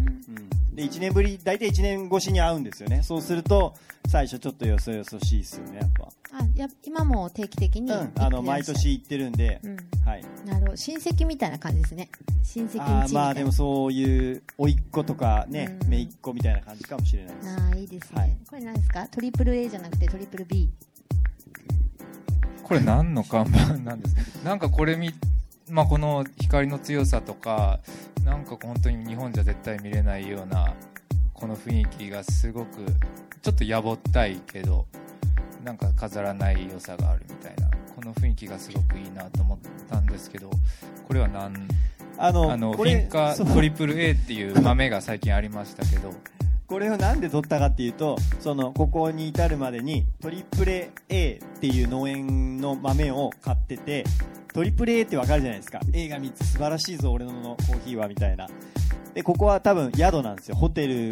[0.70, 3.02] うん、で1年ぶり大体1年越しに会うんですよね。
[3.04, 3.76] そうすると
[4.08, 5.90] 最初ちょっとよそよそしいですよねやっ
[6.32, 9.78] あや今も定期的にぱ、うん、あの毎年行ってるんで、うん。
[10.06, 10.24] はい。
[10.46, 10.78] なるほど。
[10.78, 12.10] 親戚みたいな感じですね。
[12.44, 15.90] 親戚あーまあでもそういう甥っ子とかねうん。
[15.90, 17.50] 姪っ子みたいな感じかもしれないです。
[17.50, 18.38] ああいいですね、はい。
[18.50, 19.08] これ何ですか？
[19.08, 20.70] トリプル A じゃなくてトリプル B
[22.68, 24.16] これ何の看板なんです？
[24.16, 25.14] か なんかこれ見、
[25.70, 27.80] まあ、この光の強さとか
[28.26, 30.74] なんか本当に日本じゃ絶対見れないような
[31.34, 32.86] この雰囲気がすごく
[33.42, 34.86] ちょっとやぼったいけど
[35.64, 39.58] なんか飾らない良さがあるみたいなこの雰囲気がすごくいいなと思っ
[39.90, 40.50] たんですけど
[41.08, 41.54] これは何？
[42.20, 46.12] あのあのフィンカトリプル A っていう豆が最近ありましたけど
[46.68, 54.04] これをなんで取ったかっていうとそのここに至るまでにトリプル A っていう農園の豆を買ってて
[54.54, 55.80] トリプル A ってわかるじゃないですか。
[55.94, 58.48] A が3つ素晴らしいぞ俺のコーヒーはみたいな。
[59.14, 60.56] でここは多分宿なんですよ。
[60.56, 61.12] ホテル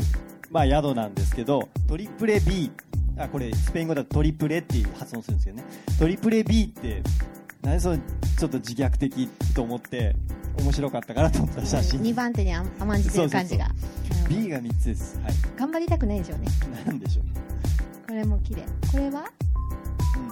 [0.51, 2.71] まあ宿なんですけどトリプル B
[3.17, 5.63] あこれスペイン語だとトリプレっていう発音するんですけどね。
[5.97, 7.01] トリプレ B って
[7.65, 10.15] 何そのちょっと自虐的と思って
[10.59, 14.41] 面白かったから撮った写真2番手に甘んじてる感じがなるほど。
[14.41, 16.47] B が3つですはい頑張りたくないでしょうね
[16.85, 17.31] なんでしょうね
[18.07, 19.25] これも綺麗これは
[20.15, 20.29] うん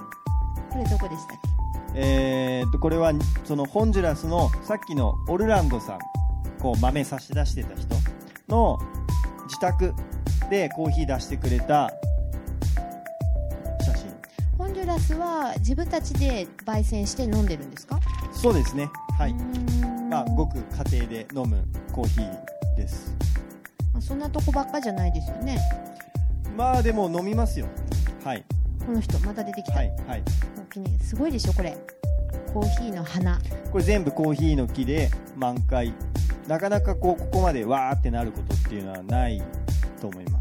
[0.71, 0.97] これど。
[0.97, 1.53] こでしたっけ
[1.95, 3.13] えー、とこれは
[3.45, 5.99] そのホンジュラスのさっきのオルランドさん
[6.59, 7.95] こう豆差し出してた人
[8.47, 8.79] の
[9.45, 9.93] 自宅
[10.49, 11.91] でコーヒー出してくれた
[14.73, 17.99] ルラスは自分たちで焙煎して飲んでるんですか？
[18.33, 18.89] そうですね。
[19.17, 19.33] はい。
[20.09, 20.57] まあごく
[20.89, 23.15] 家庭で飲むコーヒーです。
[23.93, 25.59] まあそんなとこばっかじゃないですよね。
[26.57, 27.67] まあでも飲みますよ。
[28.23, 28.43] はい。
[28.85, 30.23] この人また出てきた、はいはい。
[31.01, 31.77] すごいでしょこれ。
[32.53, 33.39] コーヒーの花。
[33.71, 35.93] これ全部コーヒーの木で満開。
[36.47, 39.41] なかなかこうここまでわーってなることっていうのはない
[40.01, 40.32] と思います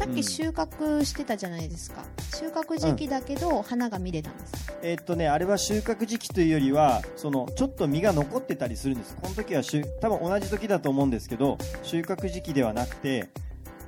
[0.00, 2.02] さっき収穫してたじゃないですか、
[2.34, 9.14] 収穫時期だけど花が見れたんですか、えっとねあれは収穫時期というよりはそのちょっと実が残ってたりするんです。
[9.16, 13.28] この時は収多分同じ時だと思うんですけど収穫時期ではなくて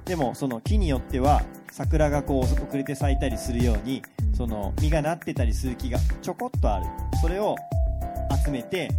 [0.05, 4.03] でもその木によっては桜がこう遅れて咲いたりするように
[4.37, 6.85] その実がなってたりする木がちょこっとある。
[7.23, 7.57] それを
[8.45, 8.91] 集めて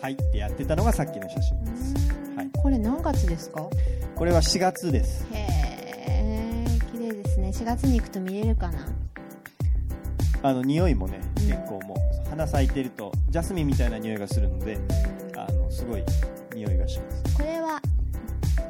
[0.00, 1.94] 入ってやってたのがさっきの写真です。
[2.34, 2.50] はい。
[2.62, 3.68] これ何月ですか？
[4.16, 5.26] これは4月です。
[5.30, 5.48] へ
[5.80, 5.83] え
[7.04, 7.48] 綺麗ですね。
[7.48, 8.78] 4月に行くと見れるかな。
[10.42, 11.48] あの匂いもねうん。
[11.48, 11.94] 結構も。
[11.94, 14.78] う花咲いてるとジャスミンみたいな匂いがするので
[15.36, 16.04] あのすごい
[16.54, 17.36] 匂いがします。
[17.36, 17.80] これは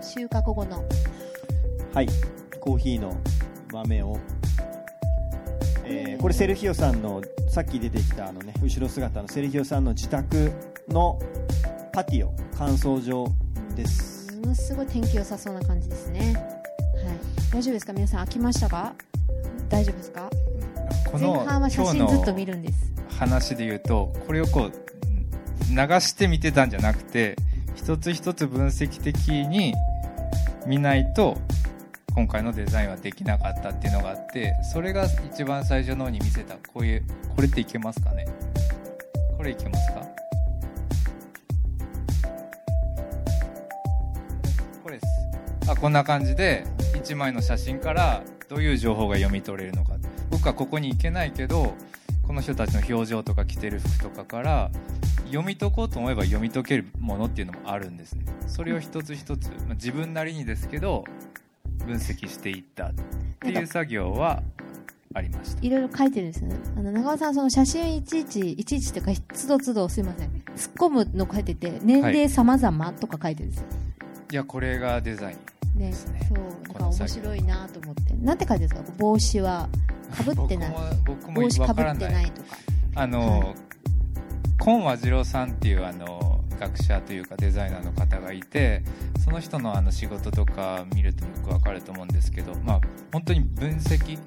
[0.02, 0.84] 収穫後の。
[1.92, 2.08] はい。
[2.60, 3.16] コーヒーの
[3.72, 4.18] 豆を、
[5.84, 10.50] えーこれセルヒオさんのさっき出てきたあのね後ろ姿のセルヒオさんの自宅
[10.88, 11.20] の
[11.92, 13.28] パティオ乾燥場
[13.76, 14.34] です。
[14.38, 16.32] ものすごい天気良さそうな感じですね。
[16.34, 16.53] はい
[17.54, 17.92] 大丈夫ですか？
[17.92, 18.94] 皆さん飽きましたか？
[19.68, 20.28] 大丈夫ですか？
[21.08, 22.92] この前半は写真ずっとの見るんです。
[23.16, 24.72] 話で言うとこれをこう
[25.70, 27.36] 流して見てたんじゃなくて
[27.76, 29.72] 一つ一つ分析的に
[30.66, 31.38] 見ないと
[32.16, 37.04] 今回のデザインはできなかったっていうのがあってそれが一番最初の方に見せたこういう
[37.36, 38.26] これっていけますかね？
[39.36, 40.02] これいけますか？
[44.82, 45.70] これです。
[45.70, 46.66] あこんな感じで
[47.04, 49.92] 1枚の写真からどういう情報が読み取れるのか。
[50.30, 51.74] 僕はここに行けないけど
[52.26, 54.70] この人たちの表情とか着てる服とかから
[55.26, 58.24] 読み解こうと思えば読み解けるものっていうのもあるんですね。
[58.46, 61.04] それを一つ一つ、まあ自分なりにですけど
[61.84, 62.86] 分析していった。
[62.86, 62.92] っ
[63.40, 64.42] ていう作業は
[65.12, 65.62] ありました。
[65.62, 66.56] いろいろ書いてるんですよね。
[66.78, 70.30] あの長尾さんその写真いちいちいちいちというかつどつどすいません。
[70.56, 73.66] 突っ込むの書いてて年齢様々とか書いてるんですよ、
[74.30, 75.36] いやこれがデザイン
[75.74, 78.14] ねそうなんか面白いなと思って。
[78.14, 79.68] なんて書いてるんですか帽子は
[80.16, 80.74] かぶってない。
[81.34, 82.56] 帽子かぶってないとか。
[82.96, 83.54] あの、は
[84.58, 88.82] 今和次郎さんっていうあの学者というかデザイナーの方がいて
[89.22, 92.80] その人のあの仕事とか見るとよくわかると思うんですけど、まあ、
[93.12, 94.18] 本当に分析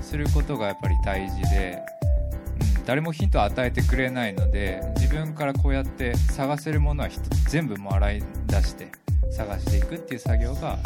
[0.00, 1.78] することがやっぱり大事で、
[2.78, 7.10] うん、誰もヒントを与えてくれないので自分からこうやって探せるものは
[7.48, 8.88] 全部もう洗い出して
[9.32, 10.78] 探していくっていう作業が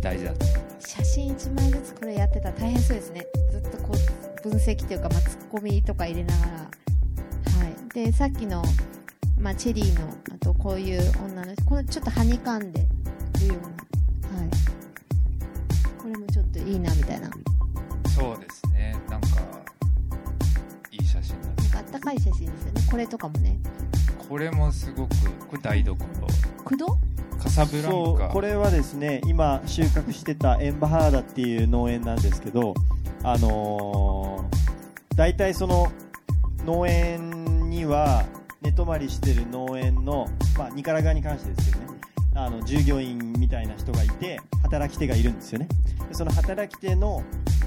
[0.00, 0.46] 大事だと。
[0.80, 3.26] 写真1枚ずつこれやってたら大変そうですね。
[3.50, 6.52] ずっとこう分析というか、まあ、ツッコミとか入れながら。
[6.52, 7.94] はい。
[7.94, 8.62] でさっきの、
[9.38, 12.86] まあ、チェリーのあとこういう女の人このちょっとはにかんで
[13.40, 14.38] るような。
[14.38, 14.50] はい。
[15.98, 17.28] これもちょっといいなみたいな。
[17.28, 17.38] なんか
[18.10, 18.96] そうですね。
[19.08, 19.28] なんか
[20.90, 22.82] いい写真だあったかい写真ですよね。
[22.90, 23.58] これとかもね
[24.28, 25.10] これもすごく
[25.48, 25.96] これ台所。
[26.64, 26.98] 駆動
[27.42, 27.90] カサブランカ。
[27.90, 32.74] そうこれはですね今収穫してたエンバハーダっていう農園なんですけど
[33.22, 35.92] あのー、大体その
[36.64, 38.24] 農園には
[38.62, 42.00] 寝泊まりしてる農園の、まあ、ニカラガに関してですけどね
[42.34, 45.68] あの従業員みたいな人がいて働き手がいるんですよね。
[46.08, 47.22] でその働き手の、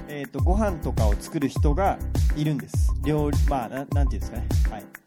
[0.09, 1.97] えー、とご飯とかを作る人が
[2.35, 2.91] いるんです。
[3.05, 4.47] 料理まあななんていうんですかね。
[4.69, 5.06] はい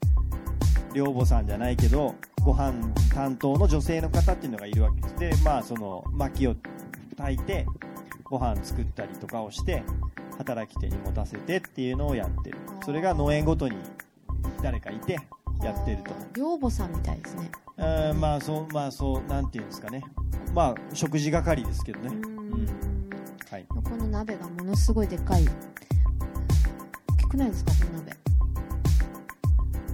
[0.93, 2.72] 寮母さんじゃないけどご飯
[3.12, 5.16] 担当の女性の方っていうのがいるわけです。
[5.16, 6.57] でまあその薪を
[7.16, 7.66] 炊いて
[8.24, 9.82] ご飯作ったりとかをして
[10.38, 12.59] 働き手に持たせてっていうのをやってる。
[12.84, 13.76] それが農園ごとに
[14.62, 15.18] 誰かいて
[15.62, 16.12] やってると。
[16.34, 17.51] 寮母さんみたいですね。
[17.76, 20.03] うんまあそうまあそうなんていうんですかね。
[20.55, 22.09] まあ食事係ですけどね。
[22.09, 22.64] うん。
[22.64, 22.66] ん。
[23.51, 23.66] はい。
[23.68, 25.45] この鍋がものすごいでかい。
[25.45, 28.16] 大きくないですかこの鍋。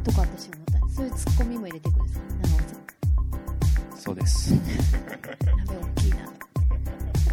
[0.05, 0.66] とか私思った
[0.97, 4.55] そういうツッコミも入れてくるんですか長尾さんそうです。
[4.55, 6.17] 鍋大きいな。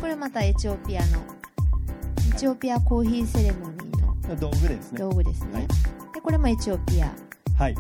[0.02, 1.20] これまたエチオピアの
[2.30, 5.00] エチオピアコーヒーセレモニーの道具ですね。
[5.00, 5.68] 道具ですね、はい。
[6.14, 7.10] でこれもエチオピア。
[7.58, 7.76] はい。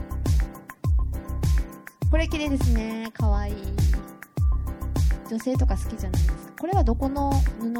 [2.09, 3.11] これ綺麗ですね。
[3.13, 3.55] かわいい。
[5.29, 6.33] 女性とか好きじゃないですか。
[6.61, 7.73] これはどこの布？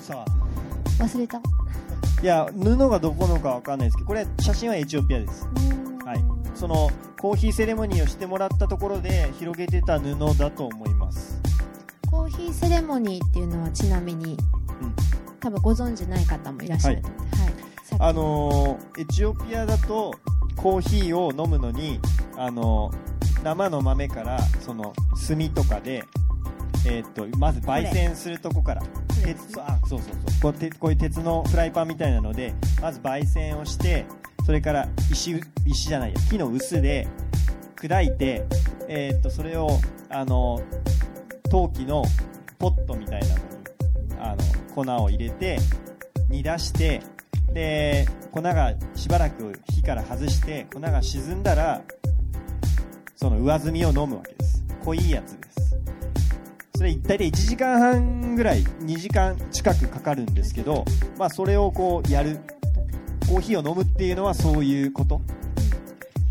[0.00, 1.02] さあ。
[1.02, 1.40] 忘れた
[2.22, 5.48] いや布がどこのかわかんないですけどこれ写真はエチオピアです。
[6.04, 6.24] はい。
[6.54, 6.88] その
[7.20, 11.40] コーヒーセレモニーをしてもらったところで広げてた布だと思います。
[12.08, 14.38] コーヒーセレモニーっていうのはちなみに、うん。
[15.40, 17.02] 多分ご存知ない方もいらっしゃる。
[17.02, 17.52] と思うので、はい。
[17.82, 20.12] さっあのーエチオピアだと
[20.56, 21.98] コーヒーを飲むのに、
[22.36, 24.92] あのー生の豆からその
[25.26, 26.04] 炭とかで、
[26.86, 28.82] えーっとまず焙煎するとこから。
[28.82, 28.86] れ
[29.22, 30.42] 鉄あそうそうそう。
[30.42, 34.04] こうてこういう鉄のフライパンみたいなのでまず焙煎をして
[34.44, 37.06] それから石石じゃないや木の臼で
[37.76, 38.44] 砕いて、
[38.88, 39.68] えーっとそれを
[40.08, 40.62] あの
[41.50, 42.04] 陶器の
[42.58, 43.40] ポットみたいなのに
[44.20, 44.36] あの
[44.74, 45.58] 粉を入れて
[46.28, 47.02] 煮出して
[47.52, 51.82] で粉がしばらく火から外して粉が沈んだら
[53.16, 54.64] その上澄みを飲むわけです。
[54.84, 55.71] 濃いやつです。
[56.82, 60.84] それ大体1時間半ぐらい2時間近くかかるんですけど、
[61.16, 62.40] まあ、それをこうやる
[63.28, 65.20] コーヒーを飲むっていうのはそういうこと。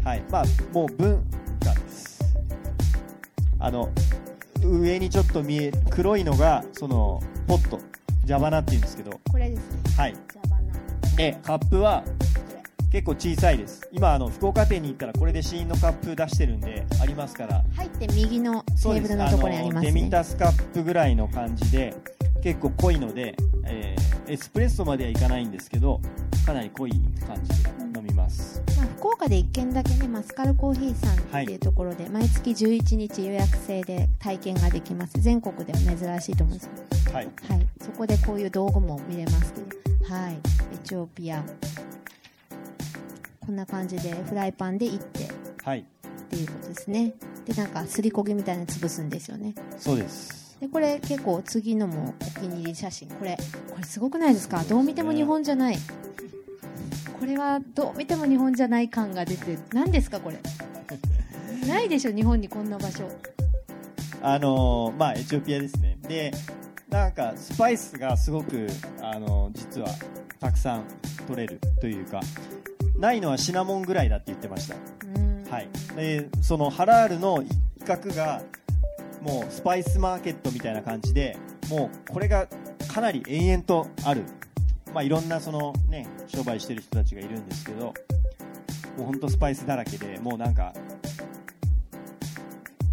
[0.03, 0.23] はい。
[0.29, 0.43] まあ
[0.73, 1.23] もう文
[1.63, 2.19] 化です。
[3.59, 3.89] あの
[4.61, 7.79] 上にちょっと見え黒いのがそのポット
[8.25, 9.21] ジャバナっていうんですけど。
[9.31, 9.79] これですね。
[9.95, 10.13] はい。
[10.13, 11.15] ジャバナ。
[11.15, 12.03] でカップは
[12.91, 13.87] 結構小さいです。
[13.91, 17.63] 今あの福岡店に行ったらこれで試飲のカップ出してるんでありますから。
[17.75, 21.93] 入って右のテーブルのところにありますのデミねタスカップぐらいの感じで
[22.43, 23.35] 結構濃いので、
[23.65, 25.99] えーエスプレッソまではいかないんですけど
[26.45, 26.91] かなり濃い
[27.27, 27.69] 感じで
[27.99, 28.63] 飲みます。
[28.77, 35.19] まあ、福岡で1軒だけねマスカルコーヒーさんっていうところで、毎月11日予約制で体験ができます。
[35.19, 36.69] 全国では珍しいと思うんです
[37.11, 37.25] はい。
[37.25, 41.43] はい、そこでこういう道具も見れますけど、はい、エチオピア
[43.51, 45.25] こんな感じでフライパンでいって。
[45.25, 45.27] っ
[45.65, 45.85] はい。
[46.29, 47.11] ていうことですね。
[47.45, 49.53] でなんかすりこぎみたいなの潰すんですよね。
[49.77, 50.55] そうです。
[50.61, 53.09] でこれ結構次のもお気に入り写真。
[53.09, 53.35] これ
[53.69, 54.63] これすごくないですか？
[54.63, 55.75] どう見ても日本じゃない。
[57.19, 60.39] これはどう見ても日本じゃない感が出て何ですかこれ？
[61.67, 63.03] ないでしょ日本にこんな場所。
[64.21, 65.97] あのーまあエチオピアですね。
[66.07, 66.31] で
[66.89, 68.65] なんかスパイスがすごく
[69.01, 69.89] あのー実は
[70.39, 70.83] たくさん
[71.27, 72.21] 取れるというか
[73.01, 74.75] ないのはシナモンぐらいだって言ってました。
[75.49, 78.43] はい、でそのハラールの一角が
[79.21, 81.35] もうスパイスマーケットみたいな感じで
[81.69, 82.47] もうこれが
[82.87, 84.23] かなり延々とある、
[84.93, 87.93] まあ、いろんなその、ね、商売してる人たちがいるんですけども
[88.99, 90.71] う本当スパイスだらけでもうなんか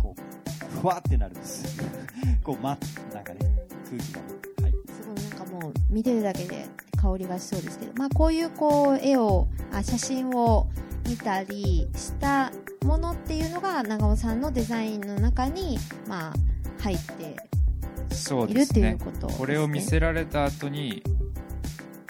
[0.00, 1.78] こうふわってなるんです。
[2.42, 2.78] こう、ま、
[3.12, 3.40] なんかね
[3.84, 4.20] 空気が、
[4.62, 6.64] はい、すごいなんかもう見てるだけで
[7.00, 10.68] 香りがしそうですけど、まあ、こういうこう絵をあ写真を
[11.08, 12.52] 見たりした
[12.84, 16.32] ものっていうのが長尾さんのデザインの中に、まあ、
[16.82, 17.36] 入って
[18.14, 21.02] そういるっていうことね、これを見せられた後に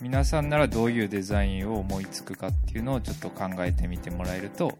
[0.00, 4.78] 皆さんならどういうデザインを思いつくかっていうのをちょっと考えてみてもらえると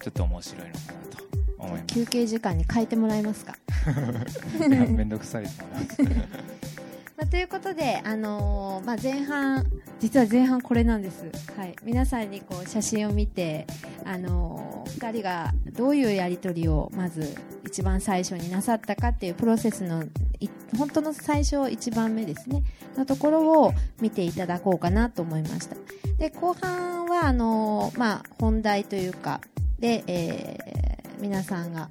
[0.00, 1.24] ちょっと面白いのかなと
[1.58, 1.86] 思います。
[1.86, 3.56] 休憩時間に変えてもらえますか、
[4.68, 6.81] いやめんどくさいと思います
[7.22, 9.64] まあ、ということで、あのーまあ、前半
[10.00, 11.24] 実は前半これなんです、
[11.56, 13.64] はい、皆さんにこう写真を見て、
[14.04, 20.02] あのー、2人がどういうやり取りをまず一番最初になさったかっていうプロセスの
[20.76, 22.64] 本当の最初一番目ですね。
[22.96, 25.76] のところを見ていただこうかなと思いました。
[26.18, 29.40] で後半はあのーまあ、本題というか
[29.78, 30.92] で、えー
[31.22, 31.88] 皆さんが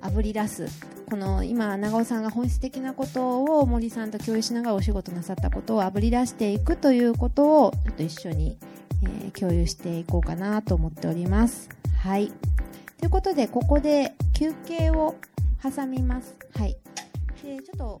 [0.00, 0.66] あぶり出す。
[1.10, 8.56] この今長尾さんが本質的なことを森さんと共有しながらお仕事なさったことをあぶり出していくということをちょっと一緒に、
[9.02, 11.68] えー共有していこうかなと思っております。
[11.96, 12.32] はい。
[12.98, 15.16] ということでここで休憩を
[15.62, 16.36] 挟みます。
[16.54, 16.76] はい。
[17.42, 18.00] でちょっと